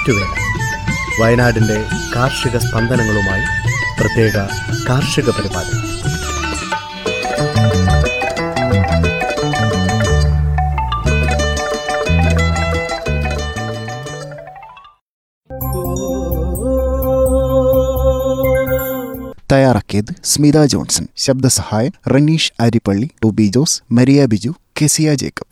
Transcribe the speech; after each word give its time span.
ഞാറ്റുവേല 0.00 0.34
വയനാടിന്റെ 1.20 1.84
കാർഷിക 2.16 2.56
സ്പന്ദനങ്ങളുമായി 2.56 3.44
പ്രത്യേക 4.00 4.32
കാർഷിക 4.88 5.30
പരിപാടി. 5.30 5.76
തയ്യാറാക്കിയത് 19.52 20.14
സ്മിത 20.24 20.64
ജോൺസൺ. 20.64 21.06
ശബ്ദസഹായം 21.16 21.92
റനീഷ് 22.08 22.52
അരിപ്പള്ളി 22.60 23.10
ടോബി 23.24 23.46
ജോസ് 23.54 23.82
മരിയ 23.92 24.26
ബിജു 24.26 24.54
കെസിയ 24.82 25.14
ജേക്കബ്. 25.14 25.49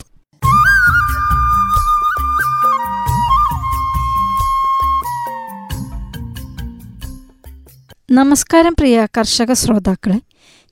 നമസ്കാരം 8.11 8.73
പ്രിയ 8.73 9.07
കർഷക 9.17 9.53
ശ്രോതാക്കളെ 9.53 10.21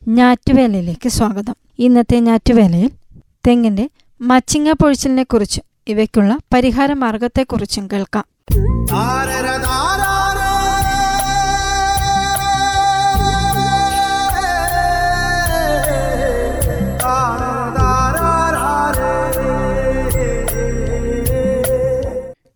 ഞാറ്റുവേലയിലേക്ക് 0.07 1.09
സ്വാഗതം. 1.09 1.55
ഇന്നത്തെ 1.79 2.19
ഞാറ്റുവേലയിൽ 2.19 2.91
തെങ്ങിന്റെ 3.47 3.89
മച്ചിങ്ങ 4.21 4.71
പൊഴിച്ചിലിനെ 4.71 5.23
കുറിച്ചും 5.23 5.63
ഇവയ്ക്കുള്ള 5.87 6.37
പരിഹാര 6.53 6.93
മാർഗത്തെക്കുറിച്ചും 6.93 7.89
കേൾക്കാം. 7.93 8.25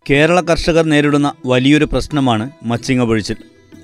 കേരള 0.10 0.42
കർഷകർ 0.42 0.86
നേരിടുന്ന 0.86 1.34
വലിയൊരു 1.46 1.86
പ്രശ്നമാണ് 1.86 2.52
മച്ചിങ്ങ 2.64 3.04
പൊഴിച്ചിൽ. 3.04 3.36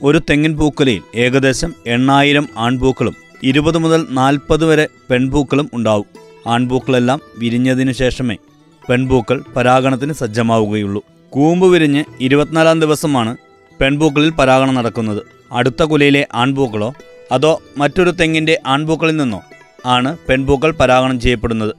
ഒരു 0.04 0.22
തെങ്ങിൻ 0.30 0.58
പൂക്കുലയിൽ 0.58 1.02
ഏകദേശം 1.16 1.76
എണ്ണായിരം 1.88 2.50
ആൺപൂക്കളും 2.58 3.16
ഇരുപത് 3.44 3.78
മുതൽ 3.78 4.08
നാൽപ്പത് 4.10 4.66
വരെ 4.66 4.88
പെൺപൂക്കളും 5.10 5.70
ഉണ്ടാവും. 5.74 6.06
ആൺപൂക്കളെല്ലാം 6.48 7.22
വിരിഞ്ഞതിനു 7.38 7.92
ശേഷമേ 7.92 8.38
പെൺപൂക്കൾ 8.90 9.44
പരാഗണത്തിന് 9.56 10.14
സജ്ജമാവുകയുള്ളൂ. 10.14 11.04
കൂമ്പ് 11.30 11.68
വിരിഞ്ഞ് 11.68 12.04
ഇരുപത്തിനാലാം 12.22 12.80
ദിവസമാണ് 12.80 13.38
പെൺപൂക്കളിൽ 13.82 14.30
പരാഗണം 14.30 14.76
നടക്കുന്നത്. 14.76 15.22
അടുത്ത 15.52 15.84
കുലയിലെ 15.84 16.28
ആൺപൂക്കളോ 16.34 16.94
അതോ 17.32 17.62
മറ്റൊരു 17.78 18.10
തെങ്ങിന്റെ 18.10 18.60
ആൺപൂക്കളിൽ 18.68 19.18
നിന്നോ 19.18 19.42
ആണ് 19.86 20.18
പെൺപൂക്കൾ 20.30 20.72
പരാഗണം 20.72 21.20
ചെയ്യപ്പെടുന്നത്. 21.20 21.74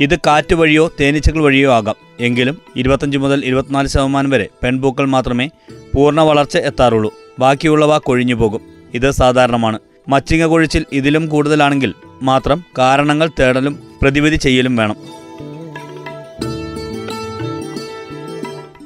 ഇത് 0.00 0.18
കാറ്റ് 0.18 0.54
വഴിയോ 0.54 0.92
തേനീച്ചകൾ 1.00 1.42
വഴിയോ 1.42 1.72
ആകാം. 1.72 1.94
എങ്കിലും 2.20 2.58
ഇരുപത്തഞ്ച് 2.76 3.18
മുതൽ 3.18 3.44
ഇരുപത്തിനാല് 3.44 3.88
ശതമാനം 3.88 4.30
വരെ 4.30 4.48
പെൺപൂക്കൾ 4.62 5.04
മാത്രമേ 5.04 5.50
പൂർണ 5.94 6.20
വളർച്ച 6.20 6.56
എത്താറുള്ളൂ. 6.56 7.12
ബാക്കിയുള്ളവ 7.38 7.98
കൊഴിഞ്ഞു 7.98 8.34
പോകും. 8.34 8.60
ഇത് 8.94 9.10
സാധാരണമാണ്. 9.10 9.78
മച്ചിങ്ങ 10.08 10.44
കൊഴിച്ചിൽ 10.46 10.84
ഇതിലും 10.92 11.26
കൂടുതലാണെങ്കിൽ 11.26 11.94
മാത്രം 12.22 12.64
കാരണങ്ങൾ 12.78 13.30
തേടലും 13.40 13.78
പ്രതിവിധി 14.02 14.36
ചെയ്യലും 14.36 14.76
വേണം. 14.76 14.96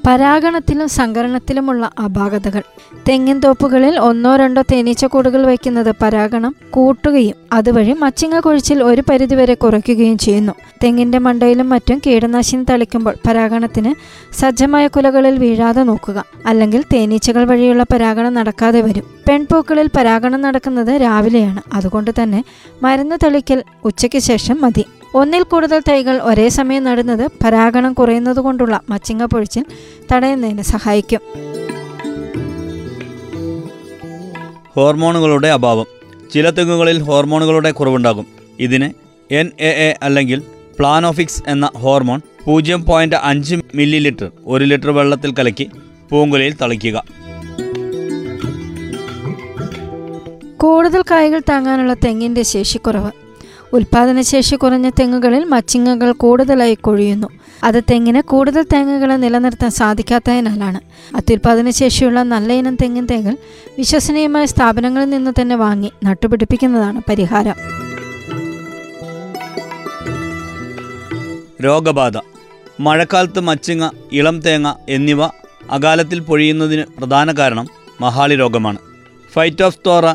പരാഗണത്തിലും 0.06 0.88
സംകരണത്തിലുമുള്ള 0.88 1.90
അപാകതകൾ. 2.04 2.62
തെങ്ങിൻ 3.08 3.40
തോപ്പുകളിൽ 3.40 3.98
ഒന്നോ 3.98 4.36
രണ്ടോ 4.36 4.62
തേനീച്ചക്കൂടുകൾ 4.62 5.46
വയ്ക്കുന്നത് 5.46 5.94
പരാഗണം 6.02 6.56
കൂട്ടുകയും 6.70 7.34
അതുവഴി 7.52 7.92
മച്ചിങ്ങ 7.92 8.40
കൊഴിച്ചിൽ 8.40 8.82
ഒരു 8.82 9.02
പരിധിവരെ 9.10 9.54
കുറയ്ക്കുകയും 9.54 10.18
ചെയ്യുന്നു. 10.18 10.52
തെങ്ങിന്റെ 10.84 11.18
മണ്ടയിലും 11.18 11.68
മറ്റും 11.68 12.00
കീടനാശിനി 12.06 12.64
തളിക്കുമ്പോൾ 12.64 13.14
പരാഗണത്തിന് 13.28 13.94
സജ്ജമായ 14.34 14.86
കുലകളിൽ 14.86 15.38
വീഴാതെ 15.38 15.82
നോക്കുക. 15.82 16.24
അല്ലെങ്കിൽ 16.46 16.84
തേനീച്ചകൾ 16.94 17.44
വഴിയുള്ള 17.44 17.82
പരാഗണം 17.82 18.34
നടക്കാതെ 18.34 18.80
വരും. 18.80 19.04
പെൺപൂക്കളിൽ 19.28 19.90
പരാഗണം 19.96 20.40
നടക്കുന്നത് 20.40 21.00
രാവിലെയാണ്. 21.00 21.62
അതുകൊണ്ട് 21.72 22.10
തന്നെ 22.22 22.44
മരുന്ന് 22.82 23.16
തളിക്കൽ 23.24 23.62
ഉച്ചയ്ക്ക് 23.84 24.18
ശേഷം 24.18 24.60
മതി. 24.60 24.84
ഒന്നിൽ 25.14 25.42
കൂടുതൽ 25.42 25.82
തൈകൾ 25.88 26.22
ഒരേ 26.22 26.48
സമയം 26.48 26.84
നടുന്നത് 26.84 27.30
പരാഗണം 27.44 27.92
കുറയുന്നതുകൊണ്ടുള്ള 27.92 28.80
മച്ചിങ്ങ 28.90 29.24
പൊഴിച്ചിൽ 29.24 29.64
തടയുന്നതിന് 30.12 30.62
സഹായിക്കും. 30.62 31.20
ഹോർമോണുകളുടെ 34.76 35.48
അഭാവം. 35.48 35.86
ചില 36.34 36.50
തെങ്ങുകളിൽ 36.50 37.02
ഹോർമോണുകളുടെ 37.02 37.70
കുറവുണ്ടാകും. 37.70 38.26
ഇതിന് 38.60 38.90
എൻ 39.34 39.50
എ 39.60 39.68
എ 39.68 39.98
അല്ലെങ്കിൽ 40.02 40.42
പ്ലാനോഫിക്സ് 40.78 41.42
എന്ന 41.46 41.70
ഹോർമോൺ 41.76 42.20
പൂജ്യം 42.46 42.84
പോയിന്റ് 42.84 43.16
അഞ്ച് 43.22 43.56
മില്ലി 43.74 43.98
ലിറ്റർ 43.98 44.30
ഒരു 44.46 44.64
ലിറ്റർ 44.64 44.90
വെള്ളത്തിൽ 44.90 45.34
കലക്കി 45.34 45.70
പൂങ്കുലയിൽ 46.10 46.54
തളിക്കുക. 46.62 47.04
കൂടുതൽ 50.56 51.02
കായകൾ 51.10 51.40
താങ്ങാനുള്ള 51.50 51.94
തെങ്ങിന്റെ 51.94 52.42
ശേഷിക്കുറവ്. 52.42 53.21
ഉൽപാദനശേഷി 53.72 54.56
കുറഞ്ഞ 54.56 54.90
തെങ്ങുകളിൽ 54.90 55.44
മച്ചിങ്ങകൾ 55.44 56.12
കൂടുതലായി 56.12 56.74
കൊഴിയുന്നു. 56.74 57.26
അത് 57.64 57.82
തെങ്ങിന് 57.90 58.22
കൂടുതൽ 58.22 58.62
തേങ്ങകളെ 58.62 59.16
നിലനിർത്താൻ 59.16 59.70
സാധിക്കാത്തതിനാലാണ്. 59.70 60.80
അത്യുൽപാദനശേഷിയുള്ള 61.16 62.22
നല്ല 62.22 62.52
ഇനം 62.52 62.74
തെങ്ങിൻ 62.74 63.06
തേങ്ങൽ 63.10 63.36
വിശ്വസനീയമായ 63.78 64.44
സ്ഥാപനങ്ങളിൽ 64.46 65.10
നിന്ന് 65.10 65.30
തന്നെ 65.40 65.56
വാങ്ങി 65.56 65.92
നട്ടുപിടിപ്പിക്കുന്നതാണ് 66.04 67.00
പരിഹാരം. 67.08 67.54
രോഗബാധ 71.64 72.12
മഴക്കാലത്ത് 72.80 73.40
മച്ചിങ്ങ 73.40 73.90
ഇളം 74.12 74.40
തേങ്ങ 74.40 74.74
എന്നിവ 74.88 75.22
അകാലത്തിൽ 75.70 76.20
പൊഴിയുന്നതിന് 76.20 76.84
പ്രധാന 76.98 77.32
കാരണം 77.32 77.68
മഹാളി 78.00 78.34
രോഗമാണ്. 78.34 78.78
ഫൈറ്റോഫ്തോറ 79.32 80.12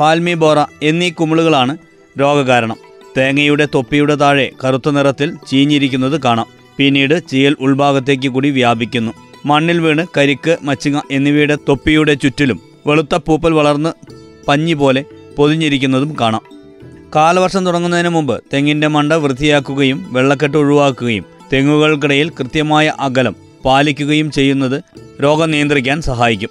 പാൽമിബോറ 0.00 0.64
എന്നീ 0.82 1.10
കുമിളുകളാണ് 1.10 1.78
രോഗകാരണം. 2.20 2.87
തേങ്ങയുടെ 3.18 3.68
തൊപ്പിയുടെ 3.74 4.14
താഴെ 4.14 4.50
കറുത്ത 4.64 4.90
നിറത്തിൽ 4.90 5.34
ചീഞ്ഞിരിക്കുന്നത് 5.50 6.20
കാണാം. 6.22 6.46
പിന്നീട് 6.76 7.22
ചീയൽ 7.30 7.56
ഉൾഭാഗത്തേക്ക് 7.60 8.28
കൂടി 8.28 8.50
വ്യാപിക്കുന്നു. 8.50 9.12
മണ്ണിൽ 9.46 9.80
വീണ് 9.80 10.06
കരിക്ക് 10.16 10.58
മച്ചിങ്ങ 10.62 11.00
എന്നിവയുടെ 11.10 11.56
തൊപ്പിയുടെ 11.68 12.14
ചുറ്റിലും 12.14 12.60
വെളുത്ത 12.86 13.14
പൂപ്പൽ 13.14 13.52
വളർന്ന് 13.52 13.92
പഞ്ഞി 14.48 14.72
പോലെ 14.72 15.04
പൊതിഞ്ഞിരിക്കുന്നതും 15.36 16.16
കാണാം. 16.20 16.42
കാലവർഷം 17.16 17.66
തുടങ്ങുന്നതിന് 17.66 18.08
മുമ്പ് 18.08 18.44
തെങ്ങിന്റെ 18.54 18.86
മണ്ട 18.86 19.12
വൃത്തിയാക്കുകയും 19.12 20.06
വെള്ളക്കെട്ട് 20.12 20.56
ഒഴിവാക്കുകയും 20.56 21.24
തെങ്ങുകൾക്കിടയിൽ 21.52 22.30
കൃത്യമായ 22.30 22.92
അകലം 23.00 23.36
പാലിക്കുകയും 23.64 24.30
ചെയ്യുന്നത് 24.30 24.82
രോഗം 25.22 25.50
നിയന്ത്രിക്കാൻ 25.50 26.02
സഹായിക്കും. 26.02 26.50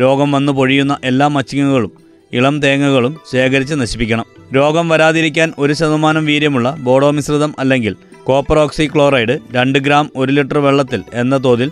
രോഗം 0.00 0.32
വന്നു 0.32 0.52
പൊഴിയുന്ന 0.52 0.98
എല്ലാ 1.04 1.28
മച്ചിങ്ങകളും 1.28 1.92
ഇളം 2.32 2.60
തേങ്ങകളും 2.60 3.20
ശേഖരിച്ച് 3.32 3.74
നശിപ്പിക്കണം. 3.74 4.37
രോഗം 4.54 4.88
വരാതിരിക്കാൻ 4.88 5.52
ഒരു 5.58 5.72
ശതമാനം 5.72 6.26
വീര്യമുള്ള 6.26 6.76
ബോഡോ 6.78 7.10
മിശ്രിതം 7.10 7.54
അല്ലെങ്കിൽ 7.58 7.96
കോപ്പർ 8.24 8.58
ഓക്സി 8.58 8.90
ക്ലോറൈഡ് 8.94 9.38
രണ്ട് 9.52 9.78
ഗ്രാം 9.78 10.10
ഒരു 10.16 10.32
ലിറ്റർ 10.32 10.58
വെള്ളത്തിൽ 10.58 11.02
എന്ന 11.14 11.44
തോതിൽ 11.44 11.70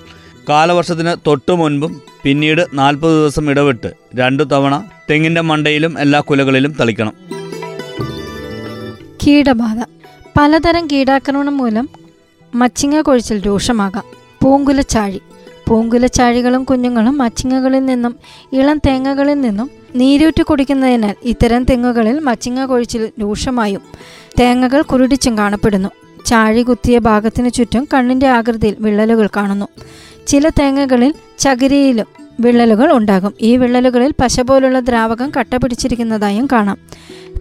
കാലവർഷത്തിന് 0.48 1.16
തൊട്ടു 1.26 1.52
മുൻപും 1.52 2.02
പിന്നീട് 2.22 2.66
നാൽപ്പത് 2.74 3.12
ദിവസം 3.12 3.50
ഇടവിട്ട് 3.50 3.92
രണ്ടു 4.16 4.42
തവണ 4.42 4.84
തെങ്ങിന്റെ 5.10 5.40
മണ്ടയിലും 5.40 6.00
എല്ലാ 6.00 6.20
കുലകളിലും 6.20 6.72
തളിക്കണം. 6.80 7.12
കീടബാധ. 9.26 9.84
പലതരം 10.38 10.86
കീടാക്രമണം 10.86 11.56
മൂലം 11.56 11.88
മച്ചിങ്ങ 12.54 13.00
കൊഴിച്ചിൽ 13.00 13.46
രൂക്ഷമാകാം. 13.46 14.04
പൂങ്കുലച്ചാഴി. 14.42 15.20
പൂങ്കുലച്ചാഴികളും 15.68 16.64
കുഞ്ഞുങ്ങളും 16.64 17.18
മച്ചിങ്ങകളിൽ 17.18 17.86
നിന്നും 17.86 18.16
ഇളം 18.52 18.78
തേങ്ങകളിൽ 18.78 19.40
നിന്നും 19.40 19.70
നീരൂറ്റി 19.96 20.42
കുടിക്കുന്നതിനാൽ 20.42 21.14
ഇത്തരം 21.22 21.64
തെങ്ങുകളിൽ 21.64 22.20
മച്ചിങ്ങ 22.20 22.64
കൊഴിച്ചിൽ 22.64 23.08
രൂക്ഷമായും. 23.20 23.80
തേങ്ങകൾ 24.40 24.82
കുരുടിച്ചും 24.82 25.38
കാണപ്പെടുന്നു. 25.38 25.88
ചാഴി 26.26 26.62
കുത്തിയ 26.62 26.98
ഭാഗത്തിനു 26.98 27.48
ചുറ്റും 27.48 27.88
കണ്ണിന്റെ 27.94 28.28
ആകൃതിയിൽ 28.28 28.76
വിള്ളലുകൾ 28.80 29.28
കാണുന്നു. 29.36 29.68
ചില 30.26 30.48
തേങ്ങകളിൽ 30.48 31.14
ചകിരിയിലും 31.38 32.06
വിള്ളലുകൾ 32.40 32.92
ഉണ്ടാകും. 32.92 33.34
ഈ 33.40 33.56
വിള്ളലുകളിൽ 33.56 34.14
പശ 34.20 34.40
പോലുള്ള 34.40 34.80
ദ്രാവകം 34.80 35.32
കട്ട 35.40 35.56
പിടിച്ചിരിക്കുന്നതായും 35.56 36.46
കാണാം. 36.46 36.78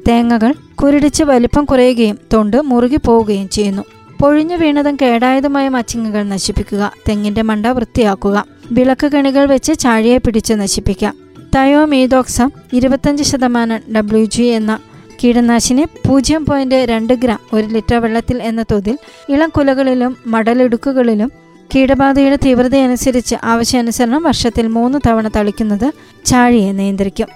തേങ്ങകൾ 0.08 0.54
കുരുടിച്ച് 0.76 1.24
വലിപ്പം 1.24 1.66
കുറയുകയും 1.66 2.18
തൊണ്ട് 2.34 2.62
മുറുകി 2.62 2.96
പോവുകയും 2.96 3.50
ചെയ്യുന്നു. 3.50 3.82
പൊഴിഞ്ഞു 4.22 4.56
വീണതും 4.56 4.98
കേടായതുമായ 5.02 5.70
മച്ചിങ്ങകൾ 5.70 6.24
നശിപ്പിക്കുക 6.24 6.94
തെങ്ങിന്റെ 7.10 7.42
മണ്ട 7.42 7.66
വൃത്തിയാക്കുക 7.66 8.46
വിളക്ക് 8.72 9.08
കണികൾ 9.08 9.46
വെച്ച് 9.46 9.80
ചാഴിയെ 9.80 10.18
പിടിച്ച് 10.18 10.54
നശിപ്പിക്കാം. 10.54 11.25
തയോമീതോക്സം 11.56 12.52
ഇരുപത്തഞ്ച് 12.74 13.24
ശതമാനം 13.24 13.80
ഡബ്ല്യു 13.96 14.26
ജി 14.26 14.44
എന്ന 14.44 14.80
കീടനാശിനി 15.24 15.86
പൂജ്യം 16.08 16.46
പോയിന്റ് 16.46 16.76
രണ്ട് 16.76 17.14
ഗ്രാം 17.14 17.40
ഒരു 17.54 17.66
ലിറ്റർ 17.68 17.96
വെള്ളത്തിൽ 17.96 18.44
എന്ന 18.44 18.64
തോതിൽ 18.72 18.98
ഇളം 19.30 19.50
കുലകളിലും 19.50 20.18
മടലിടുക്കുകളിലും 20.28 21.32
കീടബാധയുടെ 21.76 22.36
തീവ്രതയനുസരിച്ച് 22.36 23.36
ആവശ്യാനുസരണം 23.44 24.24
വർഷത്തിൽ 24.24 24.68
മൂന്ന് 24.68 25.00
തവണ 25.08 25.28
തളിക്കുന്നത് 25.28 25.92
ചാഴിയെ 26.26 26.72
നിയന്ത്രിക്കും. 26.72 27.28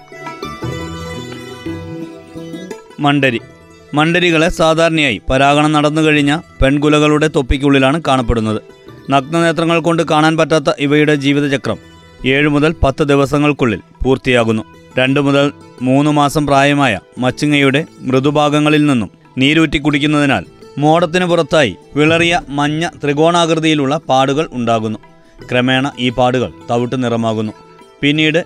മണ്ടരി. 3.00 3.40
മണ്ടരികളെ 3.94 4.48
സാധാരണയായി 4.48 5.20
പരാഗണം 5.30 5.72
നടന്നു 5.72 6.02
കഴിഞ്ഞ 6.02 6.40
പെൺകുലകളുടെ 6.62 7.28
തൊപ്പിക്കുള്ളിലാണ് 7.28 8.02
കാണപ്പെടുന്നത്. 8.08 8.62
നഗ്നനേത്രങ്ങൾ 9.10 9.80
കൊണ്ട് 9.80 10.02
കാണാൻ 10.02 10.36
പറ്റാത്ത 10.36 10.64
ഇവയുടെ 10.78 11.14
ജീവിതചക്രം 11.14 11.89
ഏഴ് 12.26 12.48
മുതൽ 12.48 12.74
പത്ത് 12.82 13.04
ദിവസങ്ങൾക്കുള്ളിൽ 13.04 13.80
പൂർത്തിയാകുന്നു. 14.04 14.62
രണ്ട് 14.98 15.20
മുതൽ 15.20 15.52
മൂന്ന് 15.82 16.10
മാസം 16.10 16.46
പ്രായമായ 16.46 16.98
മച്ചിങ്ങയുടെ 17.18 17.86
മൃദുഭാഗങ്ങളിൽ 18.00 18.86
നിന്നും 18.86 19.10
നീരൂറ്റി 19.38 19.78
കുടിക്കുന്നതിനാൽ 19.78 20.44
മോടത്തിന് 20.78 21.24
പുറത്തായി 21.24 21.76
വിളറിയ 21.96 22.40
മഞ്ഞ 22.48 22.88
ത്രികോണാകൃതിയിലുള്ള 23.04 23.96
പാടുകൾ 23.96 24.48
ഉണ്ടാകുന്നു. 24.52 24.98
ക്രമേണ 25.50 25.92
ഈ 25.98 26.08
പാടുകൾ 26.08 26.52
തവിട്ട് 26.70 27.04
നിറമാകുന്നു. 27.04 27.52
പിന്നീട് 28.00 28.44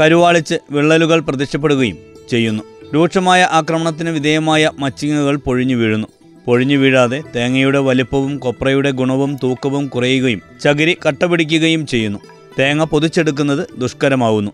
കരുവാളിച്ച് 0.00 0.54
വിള്ളലുകൾ 0.70 1.20
പ്രത്യക്ഷപ്പെടുകയും 1.20 1.96
ചെയ്യുന്നു. 2.30 2.62
രൂക്ഷമായ 2.94 3.48
ആക്രമണത്തിന് 3.50 4.10
വിധേയമായ 4.10 4.70
മച്ചിങ്ങകൾ 4.78 5.36
പൊഴിഞ്ഞു 5.36 5.76
വീഴുന്നു. 5.76 6.08
പൊഴിഞ്ഞു 6.46 6.76
വീഴാതെ 6.76 7.22
തേങ്ങയുടെ 7.36 7.78
വലിപ്പവും 7.78 8.38
കൊപ്രയുടെ 8.38 8.90
ഗുണവും 8.90 9.36
തൂക്കവും 9.42 9.88
കുറയുകയും 9.88 10.42
ചകിരി 10.64 10.96
കട്ടപിടിക്കുകയും 11.06 11.86
ചെയ്യുന്നു. 11.86 12.18
തേങ്ങ 12.58 12.84
പൊതിച്ചെടുക്കുന്നത് 12.84 13.68
ദുഷ്കരമാവുന്നു. 13.78 14.50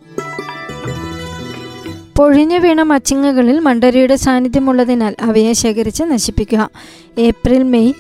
പൊഴിഞ്ഞു 2.17 2.59
വീണ 2.59 2.83
മച്ചിങ്ങകളിൽ 2.83 3.59
മണ്ടരിയുടെ 3.59 4.17
സാന്നിധ്യമുള്ളതിനാൽ 4.17 5.17
അവയെ 5.21 5.53
ശേഖരിച്ച് 5.53 6.03
നശിപ്പിക്കുക. 6.03 6.71
April 7.19 7.63
May 7.63 7.93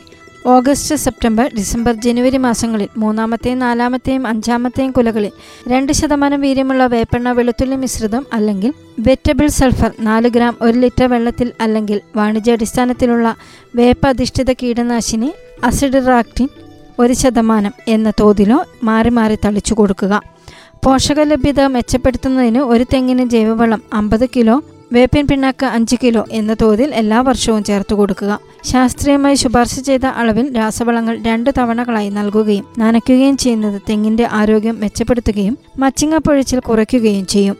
August 0.46 0.94
September 0.94 1.50
December 1.56 1.92
ജനുവരി 1.94 2.36
മാസങ്ങളിൽ 2.36 2.88
മൂന്നാമത്തെയും 2.96 3.58
നാലാമത്തെയും 3.58 4.26
അഞ്ചാമത്തെയും 4.26 4.90
കുലകളിൽ 4.90 5.32
രണ്ട് 5.68 5.92
ശതമാനം 5.92 6.40
വീര്യമുള്ള 6.40 6.86
വേപ്പെണ്ണ 6.86 7.32
വെളുത്തുള്ളി 7.32 7.76
മിശ്രിതം 7.76 8.26
അല്ലെങ്കിൽ 8.32 8.72
വെറ്റബിൾ 9.00 9.46
സൾഫർ 9.46 9.92
നാല് 10.00 10.28
ഗ്രാം 10.28 10.56
ഒരു 10.62 10.78
ലിറ്റർ 10.78 11.06
വെള്ളത്തിൽ 11.06 11.52
അല്ലെങ്കിൽ 11.60 12.00
വാണിജ്യാടിസ്ഥാനത്തിലുള്ള 12.16 13.36
വേപ്പ 13.76 14.08
അധിഷ്ഠിത 14.08 14.52
കീടനാശിനി 14.52 15.32
അസിഡിറാക്റ്റിൻ 15.64 16.48
ഒരു 16.98 17.12
ശതമാനം 17.12 17.72
എന്ന 17.88 18.12
തോതിലോ 18.20 18.64
മാറി 18.82 19.08
മാറി 19.08 19.38
തളിച്ചു 19.44 19.74
കൊടുക്കുക. 19.74 20.22
പോഷകലഭ്യത 20.84 21.60
മെച്ചപ്പെടുത്തുന്നതിന് 21.60 22.58
ഒരു 22.58 22.84
തെങ്ങിന് 22.94 23.30
ജൈവവളം 23.30 23.82
അമ്പത് 23.92 24.26
കിലോ 24.36 24.62
വേപ്പിൻ 24.92 25.26
പിണ്ണാക്ക് 25.26 25.66
അഞ്ച് 25.66 25.96
കിലോ 26.02 26.24
എന്ന 26.30 26.56
തോതിൽ 26.62 26.94
എല്ലാ 26.94 27.20
വർഷവും 27.20 27.64
ചേർത്ത് 27.64 27.94
കൊടുക്കുക. 27.94 28.40
ശാസ്ത്രീയമായി 28.64 29.34
ശുപാർശ 29.34 29.78
ചെയ്ത 29.78 30.06
അളവിൽ 30.06 30.56
രാസവളങ്ങൾ 30.56 31.22
രണ്ട് 31.22 31.50
തവണകളായി 31.58 32.10
നൽകുകയും 32.10 32.66
നനയ്ക്കുകയും 32.78 33.36
ചെയ്യുന്നത് 33.36 33.82
തെങ്ങിന്റെ 33.90 34.28
ആരോഗ്യം 34.32 34.80
മെച്ചപ്പെടുത്തുകയും 34.80 35.58
മച്ചിങ്ങ 35.78 36.16
പൊഴിച്ചിൽ 36.16 36.60
കുറയ്ക്കുകയും 36.60 37.26
ചെയ്യും. 37.26 37.56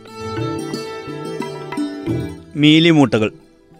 മീലിമൂട്ടകൾ. 2.55 3.31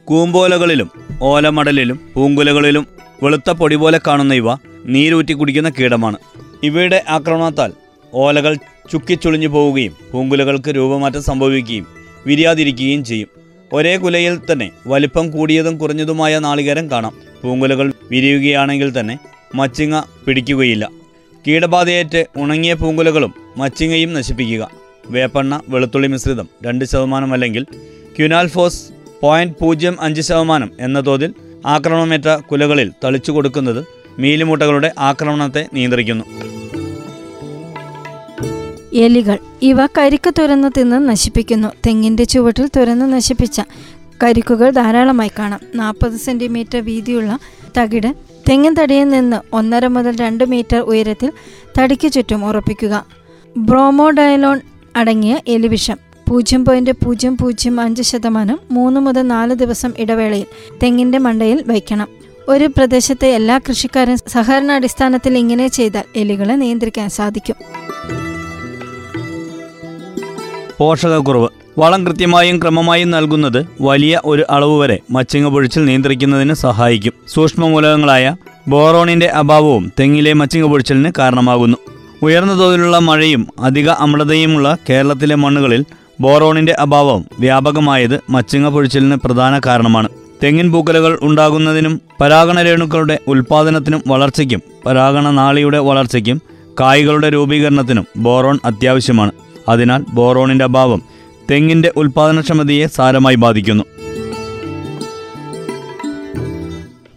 കൂമ്പോലകളിലും 0.06 0.92
ഓലമടലിലും 1.22 2.00
പൂങ്കുലകളിലും 2.14 2.88
വെളുത്ത 3.24 3.52
പൊടി 3.52 3.76
പോലെ 3.76 4.00
കാണുന്ന 4.08 4.34
ഇവ 4.34 4.54
നീരൂറ്റി 4.86 5.34
കുടിക്കുന്ന 5.34 5.70
കീടമാണ്. 5.70 6.18
ഇവയുടെ 6.64 7.04
ആക്രമണത്താൽ 7.10 7.72
ഓലകൾ 8.14 8.56
ചുക്കിച്ചുളിഞ്ഞു 8.92 9.48
പോവുകയും 9.48 9.94
പൂങ്കുലകൾക്ക് 10.12 10.70
രൂപമാറ്റം 10.70 11.24
സംഭവിക്കുകയും 11.24 11.88
വിരിയാതിരിക്കുകയും 12.26 13.06
ചെയ്യും. 13.06 13.28
ഒരേ 13.74 13.98
കുലയിൽ 13.98 14.40
തന്നെ 14.52 14.72
വലിപ്പം 14.88 15.32
കൂടിയതും 15.32 15.78
കുറഞ്ഞതുമായ 15.78 16.40
നാളികേരം 16.40 16.92
കാണാം. 16.92 17.14
പൂങ്കുലകൾ 17.44 17.94
വിരിയുകയാണെങ്കിൽ 18.12 19.00
തന്നെ 19.00 19.20
മച്ചിങ്ങ 19.56 20.02
പിടിക്കുകയില്ല. 20.28 20.90
കീടബാധയേറ്റ് 21.48 22.26
ഉണങ്ങിയ 22.38 22.74
പൂങ്കുലകളും 22.74 23.34
മച്ചിങ്ങയും 23.58 24.14
നശിപ്പിക്കുക. 24.14 24.70
വേപ്പെണ്ണ 25.10 25.62
വെളുത്തുള്ളി 25.70 26.08
മിശ്രിതം 26.08 26.50
രണ്ട് 26.66 26.86
ശതമാനം 26.86 27.34
അല്ലെങ്കിൽ 27.34 27.64
ക്യുനാൽഫോസ് 28.18 28.95
പോയിന്റ് 29.22 29.56
പൂജ്യം 29.62 30.02
അഞ്ച് 30.02 30.22
ശതമാനം 30.22 30.72
എന്ന 30.80 31.06
തോതിൽ 31.06 31.34
ആക്രമണമേറ്റ 31.66 32.30
കുലകളിൽ 32.42 32.92
തളിച്ചു 33.04 33.32
കൊടുക്കുന്നത് 33.32 33.86
മീലിമുട്ടകളുടെ 34.20 34.92
ആക്രമണത്തെ 35.00 35.68
നിയന്ത്രിക്കുന്നു. 35.74 36.24
എലികൾ 38.94 39.38
ഇവ 39.62 39.86
കരിക്ക് 39.86 40.34
തുരന്ന് 40.40 40.72
തിന്ന് 40.78 41.10
നശിപ്പിക്കുന്നു. 41.10 41.68
തെങ്ങിന്റെ 41.88 42.24
ചുവട്ടിൽ 42.24 42.70
തുരന്ന് 42.76 43.14
നശിപ്പിച്ച 43.14 43.62
കരിക്കുകൾ 44.24 44.70
ധാരാളമായി 44.70 45.32
കാണാം. 45.40 45.60
നാൽപ്പത് 45.76 46.18
സെന്റിമീറ്റർ 46.18 46.78
വീതിയുള്ള 46.78 47.40
തകിട് 47.78 48.16
തെങ്ങിൻ 48.50 48.74
തടിയിൽ 48.74 49.10
നിന്ന് 49.10 49.56
ഒന്നര 49.56 49.88
മുതൽ 49.88 50.16
രണ്ട് 50.16 50.44
മീറ്റർ 50.44 50.78
ഉയരത്തിൽ 50.78 51.32
തടിക്ക് 51.80 52.12
ചുറ്റും 52.12 52.46
ഉറപ്പിക്കുക. 52.46 53.06
ബ്രോമോഡയലോൺ 53.58 54.62
അടങ്ങിയ 54.96 55.38
എലിവിഷം 55.48 55.98
പൂജ്യം 56.30 56.66
പോയിന്റ് 56.66 56.92
പൂജ്യം 56.92 57.38
പൂജ്യം 57.38 57.80
അഞ്ച് 57.80 58.02
ശതമാനം 58.02 58.60
മൂന്ന് 58.72 59.00
മുതൽ 59.00 59.22
നാല് 59.22 59.54
ദിവസം 59.54 59.94
ഇടവേളയിൽ 59.98 60.46
തെങ്ങിന്റെ 60.84 61.18
മണ്ടയിൽ 61.18 61.64
വയ്ക്കണം. 61.68 62.08
ഒരു 62.48 62.66
പ്രദേശത്തെ 62.66 63.28
എല്ലാ 63.28 63.58
കൃഷിക്കാരും 63.58 64.18
സഹകരണ 64.18 64.72
അടിസ്ഥാനത്തിൽ 64.72 65.38
ഇങ്ങനെ 65.38 65.68
ചെയ്താൽ 65.68 66.04
എലികളെ 66.16 66.56
നിയന്ത്രിക്കാൻ 66.56 67.10
സാധിക്കും. 67.10 67.56
പോഷകക്കുറവ്. 70.80 71.48
വളം 71.80 72.08
കൃത്യമായും 72.08 72.62
ക്രമമായും 72.62 73.12
നൽകുന്നത് 73.12 73.68
വലിയ 73.82 74.22
ഒരു 74.26 74.46
അളവ് 74.50 74.80
വരെ 74.80 75.00
മച്ചിങ്ങ 75.12 75.50
പൊഴിച്ചിൽ 75.50 75.86
നിയന്ത്രിക്കുന്നതിന് 75.86 76.54
സഹായിക്കും. 76.54 77.14
സൂക്ഷ്മമൂലകങ്ങളായ 77.34 78.36
ബോറോണിന്റെ 78.68 79.26
അഭാവവും 79.26 79.92
തെങ്ങിലെ 80.00 80.34
മച്ചിങ്ങ 80.34 80.68
പൊഴിച്ചിലിന് 80.68 81.12
കാരണമാകുന്നു. 81.18 81.78
ഉയർന്ന 82.24 82.60
തോതിലുള്ള 82.60 83.00
മഴയും 83.00 83.48
അധിക 83.60 83.90
അമ്ലതയുമുള്ള 83.90 84.78
കേരളത്തിലെ 84.90 85.36
മണ്ണുകളിൽ 85.36 85.86
ബോറോണിന്റെ 86.22 86.76
അഭാവം 86.80 87.26
വ്യാപകമായത് 87.40 88.22
മച്ചിങ്ങ 88.30 88.70
പൊഴിച്ചിലിന് 88.70 89.16
പ്രധാന 89.16 89.62
കാരണമാണ്. 89.66 90.10
തെങ്ങിൻ 90.44 90.72
പൂക്കലുകൾ 90.72 91.20
ഉണ്ടാകുന്നതിനും 91.22 92.02
പരാഗണ 92.22 92.62
രേണുക്കളുടെ 92.62 93.20
ഉൽപാദനത്തിനും 93.28 94.04
വളർച്ചയ്ക്കും 94.08 94.62
പരാഗണ 94.86 95.30
നാളിയുടെ 95.30 95.78
വളർച്ചയ്ക്കും 95.78 96.42
കായ്കളുടെ 96.80 97.30
രൂപീകരണത്തിനും 97.30 98.08
ബോറോൺ 98.18 98.60
അത്യാവശ്യമാണ്. 98.66 99.32
അതിനാൽ 99.70 100.06
ബോറോണിന്റെ 100.14 100.66
അഭാവം 100.66 101.02
തെങ്ങിന്റെ 101.52 101.92
ഉൽപാദനക്ഷമതയെ 101.96 102.88
സാരമായി 102.88 103.36
ബാധിക്കുന്നു. 103.36 103.84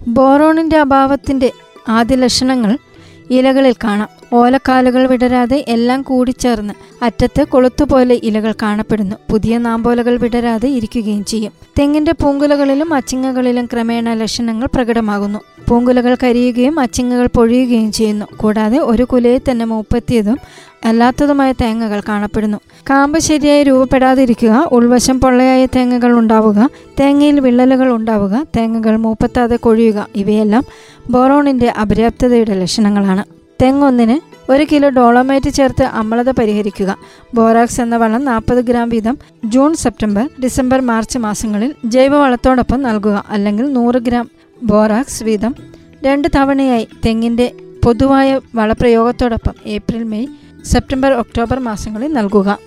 ബോറോണിന്റെ 0.08 0.78
അഭാവത്തിന്റെ 0.78 1.52
ആദ്യ 1.88 2.14
ലക്ഷണങ്ങൾ 2.14 2.78
ഇലകളിൽ 3.30 3.74
കാണാം. 3.84 4.08
ഓലക്കാലുകൾ 4.32 5.06
വിടരാതെ 5.06 5.64
എല്ലാം 5.68 6.02
കൂടിച്ചേർന്ന് 6.02 6.74
അറ്റത്ത് 7.04 7.44
കൊളുത്തുപോലെ 7.44 8.20
ഇലകൾ 8.22 8.54
കാണപ്പെടുന്നു. 8.62 9.16
പുതിയ 9.30 9.58
നാമ്പോലകൾ 9.58 10.16
വിടരാതെ 10.16 10.68
ഇരിക്കുകയും 10.68 11.24
ചെയ്യും. 11.24 11.52
തെങ്ങിന്റെ 11.78 12.12
പൂങ്കുലകളിലും 12.12 12.94
അച്ചിങ്ങകളിലും 12.94 13.66
ക്രമേണ 13.66 14.12
ലക്ഷണങ്ങൾ 14.12 14.66
പ്രകടമാകുന്നു. 14.74 15.38
പൂങ്കുലകൾ 15.68 16.16
കരിയുകയും 16.22 16.80
അച്ചിങ്ങകൾ 16.80 17.26
പൊഴിയുകയും 17.26 17.92
ചെയ്യുന്നു. 17.92 18.26
കൂടാതെ 18.36 18.78
ഒരു 18.78 19.02
കുലയെ 19.02 19.38
തന്നെ 19.38 19.64
മൂപ്പത്തിയതും 19.64 20.38
അല്ലാത്തതുമായ 20.84 21.52
തേങ്ങകൾ 21.52 22.02
കാണപ്പെടുന്നു. 22.08 22.58
കാമ്പ് 22.90 23.18
ശരിയായി 23.18 23.62
രൂപപ്പെടാതിരിക്കുക 23.62 24.68
ഉൾവശം 24.72 25.20
പൊള്ളയായ 25.20 25.66
തേങ്ങകൾ 25.66 26.18
ഉണ്ടാവുക 26.18 26.70
തേങ്ങയിൽ 27.00 27.40
വിള്ളലുകൾ 27.40 27.92
ഉണ്ടാവുക 27.92 28.46
തേങ്ങകൾ 28.56 28.96
മൂപ്പത്താതെ 28.96 29.56
കൊഴിയുക 29.56 30.06
ഇവയെല്ലാം 30.16 30.64
ബോറോണിന്റെ 31.10 31.68
അപര്യാപ്തതയുടെ 31.68 32.54
ലക്ഷണങ്ങളാണ്. 32.54 33.24
തെങ്ങൊന്നിന് 33.62 34.38
ഒരു 34.52 34.66
കിലോ 34.72 34.88
ഡോളോമൈറ്റ് 34.88 35.50
ചേർത്ത് 35.50 35.84
അമ്ലത 35.84 36.30
പരിഹരിക്കുക. 36.30 36.96
ബോറാക്സ് 37.34 37.80
എന്ന 37.80 37.96
വളം 37.96 38.24
നാൽപ്പത് 38.24 38.64
ഗ്രാം 38.64 38.88
വീതം 38.88 39.18
ജൂൺ 39.44 39.74
സെപ്റ്റംബർ 39.74 40.28
ഡിസംബർ 40.44 40.80
മാർച്ച് 40.80 41.18
മാസങ്ങളിൽ 41.18 41.74
ജൈവവളത്തോടൊപ്പം 41.84 42.82
നൽകുക. 42.82 43.24
അല്ലെങ്കിൽ 43.28 43.72
നൂറ് 43.72 43.94
ഗ്രാം 43.94 44.30
ബോറാക്സ് 44.62 45.24
വീതം 45.24 45.54
രണ്ട് 46.04 46.28
തവണയായി 46.36 46.88
തെങ്ങിന്റെ 47.06 47.52
പൊതുവായ 47.84 48.40
വളപ്രയോഗത്തോടൊപ്പം 48.54 49.52
ഏപ്രിൽ 49.66 50.02
മെയ് 50.02 50.26
സെപ്റ്റംബർ 50.72 51.12
ഒക്ടോബർ 51.12 51.58
മാസങ്ങളിൽ 51.58 52.12
നൽകുക. 52.12 52.58